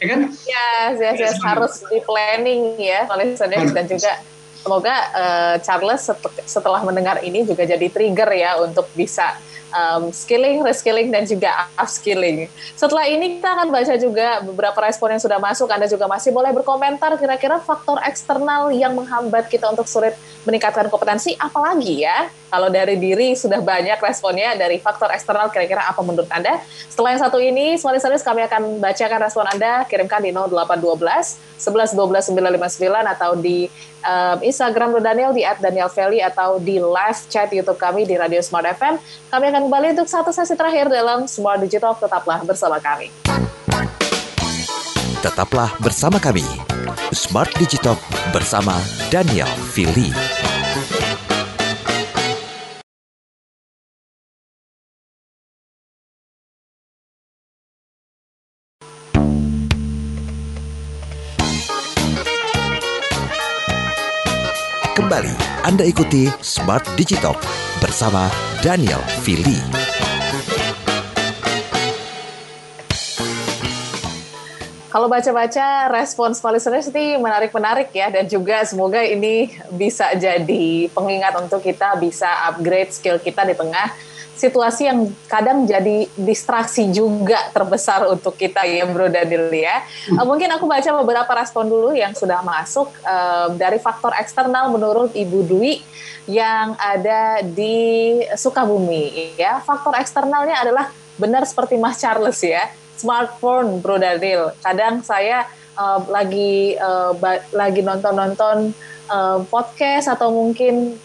[0.00, 0.20] Ya kan?
[0.32, 1.36] Yes, yes, yes.
[1.42, 4.12] Harus di planning ya, oleh dan juga
[4.60, 6.08] semoga uh, Charles
[6.44, 9.36] setelah mendengar ini juga jadi trigger ya untuk bisa
[9.70, 12.46] um, skilling, reskilling, dan juga upskilling.
[12.76, 15.70] Setelah ini kita akan baca juga beberapa respon yang sudah masuk.
[15.70, 21.36] Anda juga masih boleh berkomentar kira-kira faktor eksternal yang menghambat kita untuk sulit meningkatkan kompetensi,
[21.36, 22.28] apalagi ya?
[22.50, 26.58] Kalau dari diri sudah banyak responnya, dari faktor eksternal kira-kira apa menurut Anda?
[26.90, 31.92] Setelah yang satu ini, semua listeners kami akan bacakan respon Anda, kirimkan di 0812 11
[31.92, 33.68] 12 959 atau di
[34.04, 38.96] um, Instagram Daniel di @danielveli atau di live chat YouTube kami di Radio Smart FM.
[39.28, 41.92] Kami akan kembali untuk satu sesi terakhir dalam Smart Digital.
[41.92, 43.12] Tetaplah bersama kami.
[45.20, 46.46] Tetaplah bersama kami.
[47.12, 48.00] Smart Digital
[48.32, 48.80] bersama
[49.12, 50.08] Daniel Fili.
[64.96, 67.36] Kembali Anda ikuti Smart Digital
[67.84, 68.32] bersama
[68.64, 69.60] Daniel Fili.
[74.88, 81.60] Kalau baca-baca respons listeners ini menarik-menarik ya dan juga semoga ini bisa jadi pengingat untuk
[81.60, 83.92] kita bisa upgrade skill kita di tengah
[84.40, 89.84] situasi yang kadang jadi distraksi juga terbesar untuk kita ya Bro Daniel ya.
[90.08, 90.24] Hmm.
[90.24, 95.12] Uh, mungkin aku baca beberapa respon dulu yang sudah masuk uh, dari faktor eksternal menurut
[95.12, 95.84] Ibu Dwi
[96.24, 99.60] yang ada di Sukabumi ya.
[99.60, 100.88] Faktor eksternalnya adalah
[101.20, 102.72] benar seperti Mas Charles ya.
[102.96, 104.56] Smartphone Bro Daniel.
[104.64, 105.44] Kadang saya
[105.76, 107.12] uh, lagi uh,
[107.54, 108.72] lagi nonton-nonton
[109.10, 110.96] uh, podcast atau mungkin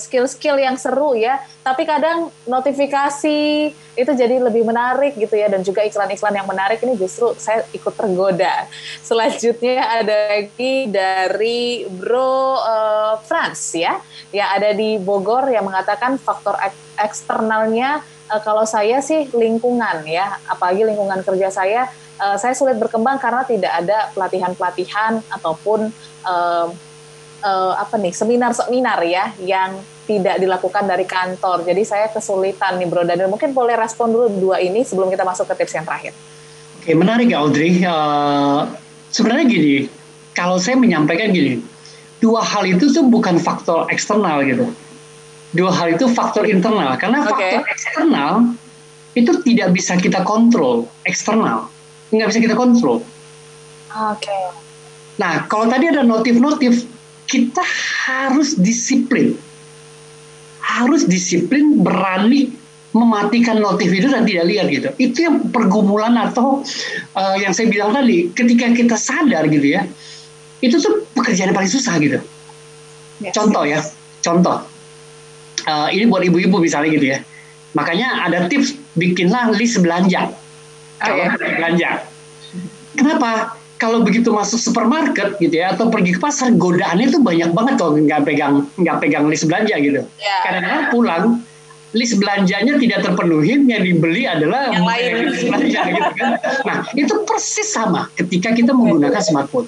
[0.00, 1.38] skill-skill uh, yang seru ya.
[1.62, 6.98] Tapi kadang notifikasi itu jadi lebih menarik gitu ya dan juga iklan-iklan yang menarik ini
[6.98, 8.66] justru saya ikut tergoda.
[9.08, 14.00] Selanjutnya ada lagi dari Bro uh, Franz ya,
[14.34, 20.40] yang ada di Bogor yang mengatakan faktor ek eksternalnya uh, kalau saya sih lingkungan ya,
[20.48, 25.92] apalagi lingkungan kerja saya uh, saya sulit berkembang karena tidak ada pelatihan-pelatihan ataupun
[26.24, 26.68] uh,
[27.44, 29.76] uh, apa nih seminar-seminar ya yang
[30.08, 31.62] tidak dilakukan dari kantor.
[31.62, 33.30] Jadi saya kesulitan nih Bro Daniel.
[33.30, 36.16] Mungkin boleh respon dulu dua ini sebelum kita masuk ke tips yang terakhir.
[36.82, 37.86] Oke, menarik ya Audrey.
[37.86, 38.66] Uh,
[39.14, 39.86] sebenarnya gini,
[40.34, 41.62] kalau saya menyampaikan gini,
[42.18, 44.66] dua hal itu tuh bukan faktor eksternal gitu.
[45.52, 46.96] Dua hal itu faktor internal.
[46.96, 48.56] Karena faktor eksternal
[49.12, 50.88] itu tidak bisa kita kontrol.
[51.04, 51.68] Eksternal
[52.12, 53.00] nggak bisa kita kontrol.
[53.92, 54.20] Oke.
[54.20, 54.44] Okay.
[55.16, 56.88] Nah, kalau tadi ada notif-notif,
[57.28, 57.64] kita
[58.04, 59.36] harus disiplin
[60.62, 62.54] harus disiplin, berani
[62.92, 64.88] mematikan notif itu dan tidak lihat gitu.
[64.96, 66.62] Itu yang pergumulan atau
[67.16, 69.84] uh, yang saya bilang tadi, ketika kita sadar gitu ya,
[70.62, 72.20] itu tuh pekerjaan yang paling susah gitu.
[73.20, 73.34] Yes.
[73.34, 73.80] Contoh ya,
[74.22, 74.62] contoh.
[75.62, 77.18] Uh, ini buat ibu-ibu misalnya gitu ya.
[77.72, 80.32] Makanya ada tips bikinlah list belanja.
[81.00, 81.56] Kalau oh, yeah.
[81.58, 81.88] belanja.
[82.92, 83.62] Kenapa?
[83.82, 87.98] kalau begitu masuk supermarket gitu ya atau pergi ke pasar godaannya itu banyak banget kalau
[87.98, 90.06] nggak pegang nggak pegang list belanja gitu.
[90.22, 90.40] Yeah.
[90.46, 91.42] Karena pulang
[91.90, 96.30] list belanjanya tidak terpenuhi yang dibeli adalah yang lain list belanja gitu kan.
[96.62, 99.66] Nah itu persis sama ketika kita menggunakan smartphone.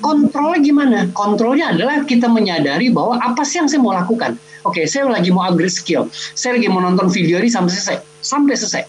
[0.00, 0.98] Kontrolnya gimana?
[1.12, 4.40] Kontrolnya adalah kita menyadari bahwa apa sih yang saya mau lakukan.
[4.64, 6.08] Oke, saya lagi mau upgrade skill.
[6.32, 7.96] Saya lagi mau nonton video ini sampai selesai.
[8.24, 8.82] Sampai selesai.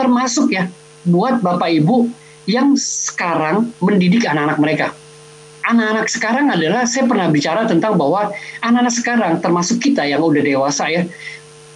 [0.00, 0.72] Termasuk ya,
[1.04, 2.08] buat Bapak Ibu
[2.48, 4.86] yang sekarang mendidik anak-anak mereka.
[5.68, 8.32] Anak-anak sekarang adalah saya pernah bicara tentang bahwa
[8.64, 11.06] anak-anak sekarang termasuk kita yang udah dewasa ya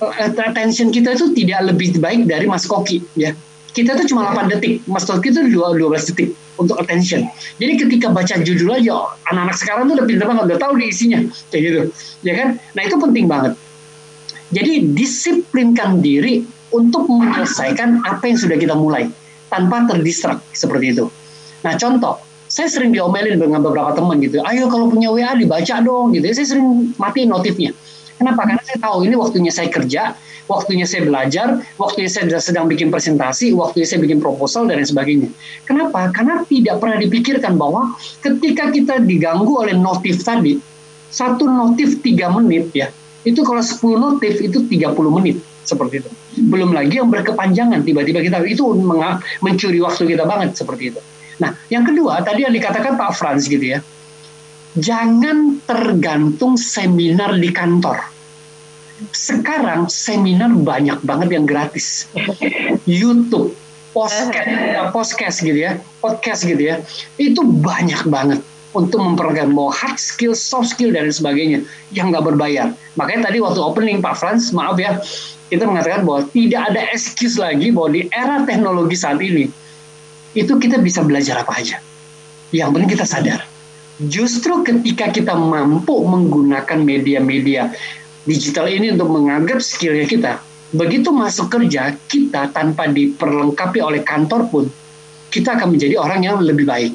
[0.02, 3.36] eh, attention kita itu tidak lebih baik dari Mas Koki ya.
[3.76, 7.28] Kita tuh cuma 8 detik, Mas Koki itu 12 detik untuk attention.
[7.60, 11.20] Jadi ketika baca judul aja, anak-anak sekarang tuh udah pintar banget, udah tahu di isinya,
[11.52, 11.80] kayak gitu,
[12.24, 12.48] ya kan?
[12.76, 13.52] Nah itu penting banget.
[14.52, 19.10] Jadi disiplinkan diri untuk menyelesaikan apa yang sudah kita mulai
[19.50, 21.04] tanpa terdistrak seperti itu.
[21.62, 26.14] Nah contoh, saya sering diomelin dengan beberapa teman gitu, ayo kalau punya WA dibaca dong
[26.14, 26.30] gitu.
[26.30, 27.74] Saya sering mati notifnya.
[28.16, 28.48] Kenapa?
[28.48, 30.16] Karena saya tahu ini waktunya saya kerja,
[30.48, 35.28] waktunya saya belajar, waktunya saya sedang bikin presentasi, waktunya saya bikin proposal dan lain sebagainya.
[35.68, 36.08] Kenapa?
[36.16, 37.92] Karena tidak pernah dipikirkan bahwa
[38.24, 40.56] ketika kita diganggu oleh notif tadi,
[41.12, 42.88] satu notif tiga menit ya,
[43.26, 45.36] itu kalau 10 notif itu 30 menit
[45.66, 46.10] seperti itu.
[46.46, 48.64] Belum lagi yang berkepanjangan tiba-tiba kita itu
[49.42, 51.00] mencuri waktu kita banget seperti itu.
[51.42, 53.82] Nah, yang kedua tadi yang dikatakan Pak Franz gitu ya.
[54.76, 57.96] Jangan tergantung seminar di kantor.
[59.08, 62.04] Sekarang seminar banyak banget yang gratis.
[62.84, 63.56] YouTube,
[63.96, 64.48] podcast,
[64.92, 66.84] podcast gitu ya, podcast gitu ya.
[67.16, 68.40] Itu banyak banget
[68.76, 71.64] untuk memperagakan mau hard skill, soft skill dan sebagainya
[71.96, 72.76] yang nggak berbayar.
[73.00, 75.00] Makanya tadi waktu opening Pak Franz, maaf ya,
[75.48, 79.48] kita mengatakan bahwa tidak ada excuse lagi bahwa di era teknologi saat ini
[80.36, 81.80] itu kita bisa belajar apa aja.
[82.52, 83.55] Yang penting kita sadar.
[83.96, 87.72] Justru ketika kita mampu menggunakan media-media
[88.28, 90.32] digital ini untuk menganggap skillnya kita,
[90.76, 94.64] begitu masuk kerja kita tanpa diperlengkapi oleh kantor pun
[95.32, 96.92] kita akan menjadi orang yang lebih baik.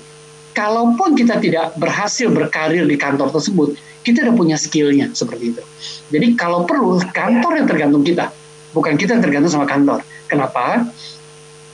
[0.51, 3.73] Kalaupun kita tidak berhasil berkarir di kantor tersebut,
[4.05, 5.63] kita udah punya skillnya seperti itu.
[6.11, 8.29] Jadi kalau perlu kantor yang tergantung kita
[8.75, 10.03] bukan kita yang tergantung sama kantor.
[10.27, 10.85] Kenapa?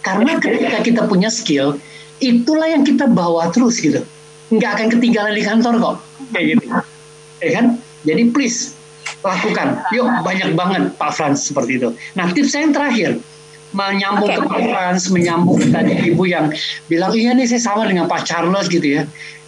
[0.02, 1.78] Karena ketika kita punya skill,
[2.22, 4.06] itulah yang kita bawa terus gitu.
[4.48, 5.96] Nggak akan ketinggalan di kantor kok.
[6.32, 6.66] Kayak gitu.
[7.44, 7.66] Ya kan?
[8.08, 8.74] Jadi please,
[9.22, 9.84] lakukan.
[9.92, 11.90] Yuk, banyak banget Pak Frans seperti itu.
[12.16, 13.12] Nah, tips saya yang terakhir,
[13.76, 14.40] menyambung okay.
[14.40, 16.50] ke Pak Frans, menyambung ke tadi ibu yang
[16.88, 19.04] bilang, iya nih saya sama dengan Pak Charles gitu ya.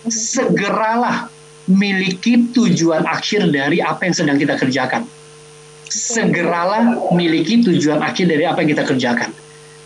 [0.08, 1.32] Segeralah
[1.70, 5.06] miliki tujuan akhir dari apa yang sedang kita kerjakan
[5.90, 9.34] segeralah miliki tujuan akhir dari apa yang kita kerjakan.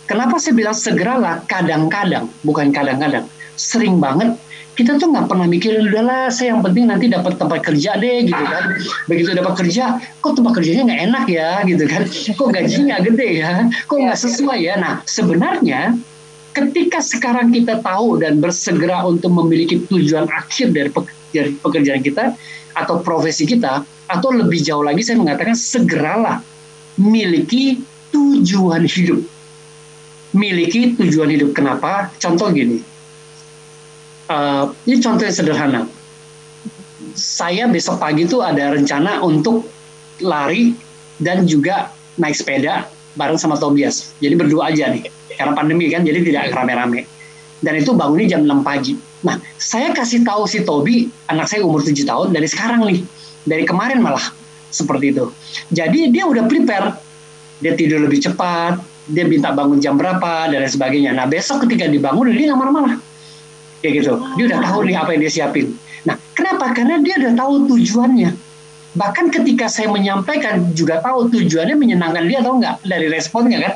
[0.04, 1.48] Kenapa saya bilang segeralah?
[1.48, 3.24] Kadang-kadang, bukan kadang-kadang,
[3.56, 4.36] sering banget
[4.74, 8.44] kita tuh nggak pernah mikirin udahlah saya yang penting nanti dapat tempat kerja deh gitu
[8.44, 8.74] kan
[9.06, 13.54] begitu dapat kerja kok tempat kerjanya nggak enak ya gitu kan kok gajinya gede ya
[13.86, 14.26] kok nggak iya.
[14.26, 15.82] sesuai ya nah sebenarnya
[16.54, 20.90] ketika sekarang kita tahu dan bersegera untuk memiliki tujuan akhir dari
[21.62, 22.38] pekerjaan kita
[22.74, 26.42] atau profesi kita atau lebih jauh lagi saya mengatakan segeralah
[27.02, 27.82] miliki
[28.14, 29.26] tujuan hidup.
[30.34, 31.54] Miliki tujuan hidup.
[31.58, 32.10] Kenapa?
[32.18, 32.93] Contoh gini.
[34.30, 35.82] Uh, ini contoh yang sederhana.
[37.14, 39.68] Saya besok pagi itu ada rencana untuk
[40.22, 40.74] lari
[41.22, 44.14] dan juga naik sepeda bareng sama Tobias.
[44.18, 45.06] Jadi berdua aja nih,
[45.38, 47.06] karena pandemi kan, jadi tidak rame-rame.
[47.64, 48.98] Dan itu bangunnya jam 6 pagi.
[49.24, 53.00] Nah, saya kasih tahu si Tobi, anak saya umur 7 tahun, dari sekarang nih,
[53.48, 54.34] dari kemarin malah,
[54.68, 55.32] seperti itu.
[55.72, 56.98] Jadi dia udah prepare,
[57.64, 61.16] dia tidur lebih cepat, dia minta bangun jam berapa, dan sebagainya.
[61.16, 62.98] Nah, besok ketika dibangun, dia nggak marah-marah.
[63.84, 64.14] Kayak gitu.
[64.40, 65.76] Dia udah tahu nih apa yang dia siapin.
[66.08, 66.72] Nah, kenapa?
[66.72, 68.32] Karena dia udah tahu tujuannya.
[68.94, 73.74] Bahkan ketika saya menyampaikan juga tahu tujuannya menyenangkan dia atau enggak dari responnya kan?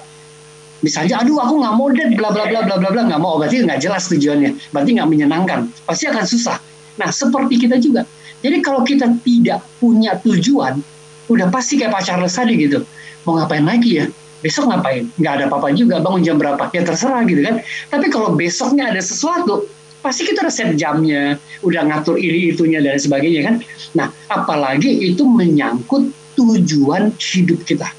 [0.85, 3.01] Misalnya aduh aku nggak mau deh bla bla bla bla bla bla.
[3.09, 3.35] Nggak mau.
[3.41, 4.71] Berarti nggak jelas tujuannya.
[4.71, 5.59] Berarti nggak menyenangkan.
[5.83, 6.61] Pasti akan susah.
[7.01, 8.05] Nah seperti kita juga.
[8.45, 10.79] Jadi kalau kita tidak punya tujuan
[11.27, 12.85] udah pasti kayak pacar tadi gitu.
[13.25, 14.05] Mau ngapain lagi ya?
[14.45, 15.09] Besok ngapain?
[15.17, 15.97] Nggak ada apa-apa juga.
[15.97, 16.69] Bangun jam berapa?
[16.69, 17.65] Ya terserah gitu kan.
[17.89, 19.65] Tapi kalau besoknya ada sesuatu
[20.07, 23.55] pasti kita set jamnya, udah ngatur ini itunya dan sebagainya kan.
[23.91, 27.91] Nah, apalagi itu menyangkut tujuan hidup kita.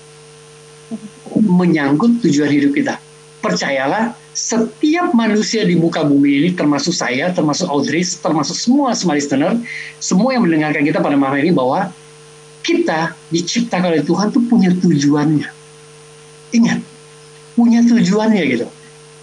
[1.36, 2.96] Menyangkut tujuan hidup kita.
[3.44, 9.60] Percayalah, setiap manusia di muka bumi ini, termasuk saya, termasuk Audrey, termasuk semua semua listener,
[10.00, 11.92] semua yang mendengarkan kita pada malam ini bahwa
[12.64, 15.48] kita diciptakan oleh Tuhan tuh punya tujuannya.
[16.56, 16.80] Ingat,
[17.52, 18.66] punya tujuannya gitu.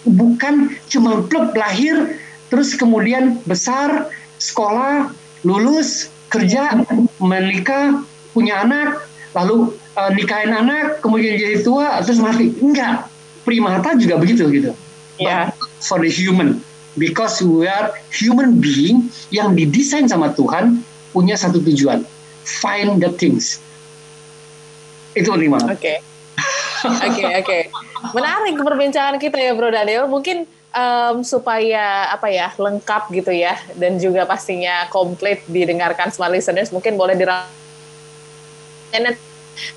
[0.06, 2.22] Bukan cuma pluk lahir,
[2.52, 5.10] terus kemudian besar, sekolah,
[5.42, 6.84] lulus, kerja,
[7.22, 8.02] menikah,
[8.34, 12.52] punya anak, lalu uh, nikahin anak, kemudian jadi tua, terus mati.
[12.60, 13.08] Enggak,
[13.46, 14.72] primata juga begitu gitu.
[15.16, 15.48] Yeah.
[15.80, 16.60] for the human,
[17.00, 20.84] because we are human being yang didesain sama Tuhan
[21.16, 22.04] punya satu tujuan,
[22.44, 23.64] find the things.
[25.16, 25.56] Itu lima.
[25.72, 26.04] Oke.
[26.84, 27.58] Oke, oke.
[28.12, 30.04] Menarik perbincangan kita ya, Bro Daniel.
[30.12, 30.44] Mungkin
[30.76, 37.00] um, supaya apa ya lengkap gitu ya dan juga pastinya komplit didengarkan semua listeners mungkin
[37.00, 37.64] boleh dirangkum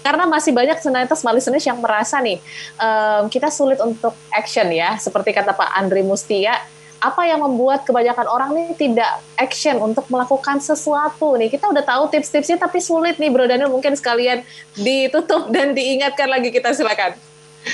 [0.03, 2.43] karena masih banyak ternyata smart listeners yang merasa nih
[2.77, 6.59] um, kita sulit untuk action ya seperti kata Pak Andri Mustia
[6.99, 11.47] apa yang membuat kebanyakan orang nih tidak action untuk melakukan sesuatu nih?
[11.47, 14.43] Kita udah tahu tips-tipsnya tapi sulit nih Bro Daniel mungkin sekalian
[14.75, 17.15] ditutup dan diingatkan lagi kita silakan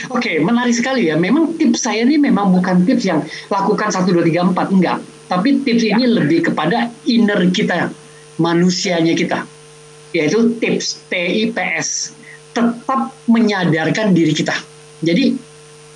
[0.09, 1.15] Oke, okay, menarik sekali ya.
[1.15, 3.21] Memang tips saya ini memang bukan tips yang
[3.53, 4.75] lakukan 1, 2, 3, 4.
[4.75, 4.97] Enggak.
[5.29, 6.15] Tapi tips ini ya.
[6.21, 7.89] lebih kepada inner kita,
[8.41, 9.45] manusianya kita.
[10.13, 12.13] Yaitu tips, T-I-P-S.
[12.55, 14.55] Tetap menyadarkan diri kita.
[15.03, 15.35] Jadi,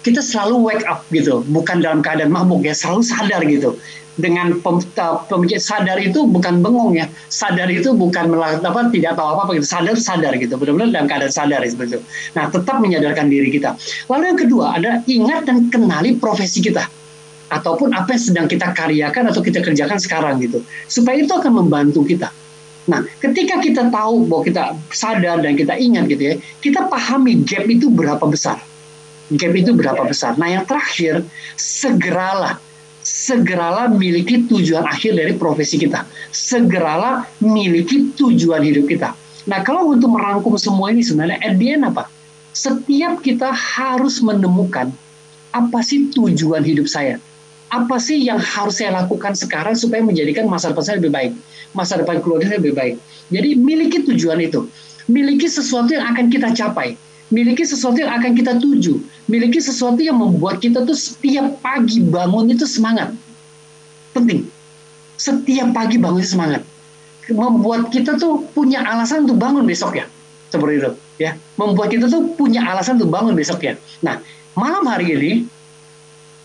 [0.03, 1.43] kita selalu wake up gitu.
[1.47, 3.75] Bukan dalam keadaan mabuk ya, selalu sadar gitu
[4.19, 7.07] dengan pemikir sadar itu bukan bengong ya.
[7.31, 9.67] Sadar itu bukan melakukan apa tidak tahu apa apa gitu.
[9.67, 10.59] Sadar sadar gitu.
[10.59, 12.01] Benar-benar dalam keadaan sadar seperti itu
[12.35, 13.79] nah tetap menyadarkan diri kita.
[14.11, 16.85] Lalu yang kedua ada ingat dan kenali profesi kita.
[17.49, 20.61] Ataupun apa yang sedang kita karyakan atau kita kerjakan sekarang gitu.
[20.85, 22.29] Supaya itu akan membantu kita.
[22.85, 24.63] Nah, ketika kita tahu bahwa kita
[24.93, 28.61] sadar dan kita ingat gitu ya, kita pahami gap itu berapa besar.
[29.33, 30.37] Gap itu berapa besar.
[30.37, 31.25] Nah, yang terakhir,
[31.57, 32.57] segeralah
[33.09, 36.05] segeralah miliki tujuan akhir dari profesi kita.
[36.29, 39.17] Segeralah miliki tujuan hidup kita.
[39.49, 42.05] Nah, kalau untuk merangkum semua ini sebenarnya at the end apa?
[42.53, 44.93] Setiap kita harus menemukan
[45.49, 47.17] apa sih tujuan hidup saya?
[47.69, 51.31] Apa sih yang harus saya lakukan sekarang supaya menjadikan masa depan saya lebih baik?
[51.73, 52.95] Masa depan keluarga saya lebih baik.
[53.29, 54.69] Jadi miliki tujuan itu.
[55.09, 56.93] Miliki sesuatu yang akan kita capai
[57.29, 62.49] miliki sesuatu yang akan kita tuju, miliki sesuatu yang membuat kita tuh setiap pagi bangun
[62.49, 63.13] itu semangat.
[64.13, 64.49] Penting.
[65.15, 66.61] Setiap pagi bangun itu semangat.
[67.29, 70.05] Membuat kita tuh punya alasan untuk bangun besok ya.
[70.49, 71.37] Seperti itu, ya.
[71.61, 73.77] Membuat kita tuh punya alasan untuk bangun besok ya.
[74.01, 74.17] Nah,
[74.57, 75.31] malam hari ini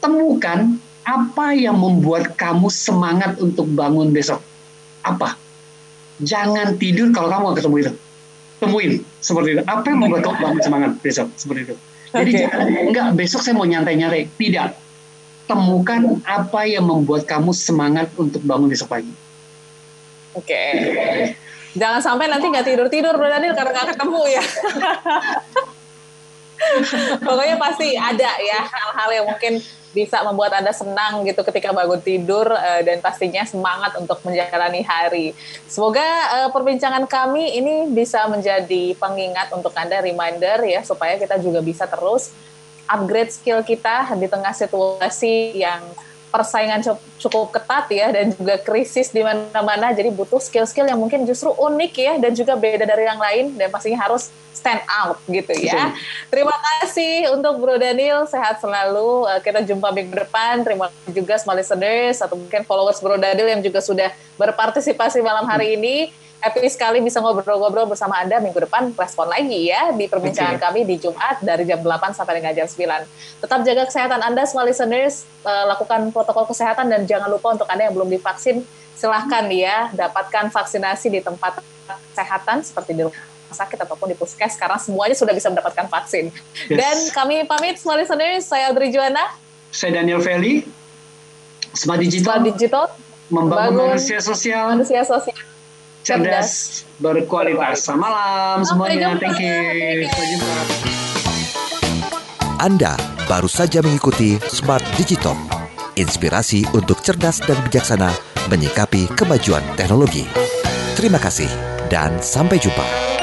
[0.05, 0.77] temukan
[1.09, 4.45] apa yang membuat kamu semangat untuk bangun besok.
[5.01, 5.41] Apa?
[6.21, 7.93] Jangan tidur kalau kamu gak ketemu itu
[8.65, 9.63] temuin seperti itu.
[9.69, 11.77] Apa yang membuat kamu bangun semangat besok seperti itu.
[12.15, 12.41] Jadi okay.
[12.47, 14.31] jangan enggak besok saya mau nyantai-nyantai.
[14.35, 14.71] Tidak.
[15.45, 19.13] Temukan apa yang membuat kamu semangat untuk bangun besok pagi.
[20.33, 20.49] Oke.
[20.49, 21.37] Okay.
[21.75, 24.43] Jangan sampai nanti nggak tidur-tidur Bro Daniel karena nggak ketemu ya.
[27.27, 29.63] Pokoknya pasti ada ya hal-hal yang mungkin
[29.95, 35.33] bisa membuat Anda senang gitu ketika bangun tidur uh, dan pastinya semangat untuk menjalani hari.
[35.71, 41.63] Semoga uh, perbincangan kami ini bisa menjadi pengingat untuk Anda reminder ya supaya kita juga
[41.63, 42.35] bisa terus
[42.91, 45.81] upgrade skill kita di tengah situasi yang
[46.35, 46.83] persaingan
[47.23, 51.93] cukup ketat ya dan juga krisis di mana-mana jadi butuh skill-skill yang mungkin justru unik
[51.95, 55.95] ya dan juga beda dari yang lain dan pastinya harus stand out gitu ya.
[56.33, 59.31] Terima kasih untuk Bro Daniel sehat selalu.
[59.31, 60.67] Eh, kita jumpa minggu depan.
[60.67, 65.47] Terima kasih juga small listeners atau mungkin followers Bro Daniel yang juga sudah berpartisipasi malam
[65.47, 66.11] hari ini
[66.45, 70.65] happy sekali bisa ngobrol-ngobrol bersama Anda minggu depan respon lagi ya di perbincangan okay.
[70.69, 73.41] kami di Jumat dari jam 8 sampai dengan jam 9.
[73.41, 77.89] Tetap jaga kesehatan Anda semua listeners, uh, lakukan protokol kesehatan dan jangan lupa untuk Anda
[77.89, 78.61] yang belum divaksin
[78.93, 81.65] silahkan ya dapatkan vaksinasi di tempat
[82.13, 83.17] kesehatan seperti di rumah
[83.51, 86.29] sakit ataupun di puskes karena semuanya sudah bisa mendapatkan vaksin.
[86.69, 86.77] Yes.
[86.77, 89.33] Dan kami pamit semua listeners, saya Audrey Juana.
[89.73, 90.67] Saya Daniel Feli.
[91.73, 92.39] Smart Digital.
[92.39, 92.85] Smart Digital.
[93.33, 94.75] Membangun manusia sosial.
[94.77, 95.54] Manusia sosial
[96.05, 97.89] cerdas, berkualitas.
[97.89, 99.17] Selamat malam semuanya.
[99.17, 99.57] Thank you.
[100.05, 100.55] Sampai jumpa.
[102.61, 102.93] Anda
[103.25, 105.35] baru saja mengikuti Smart Digital.
[105.97, 108.13] Inspirasi untuk cerdas dan bijaksana
[108.53, 110.29] menyikapi kemajuan teknologi.
[110.95, 111.49] Terima kasih
[111.89, 113.14] dan sampai jumpa.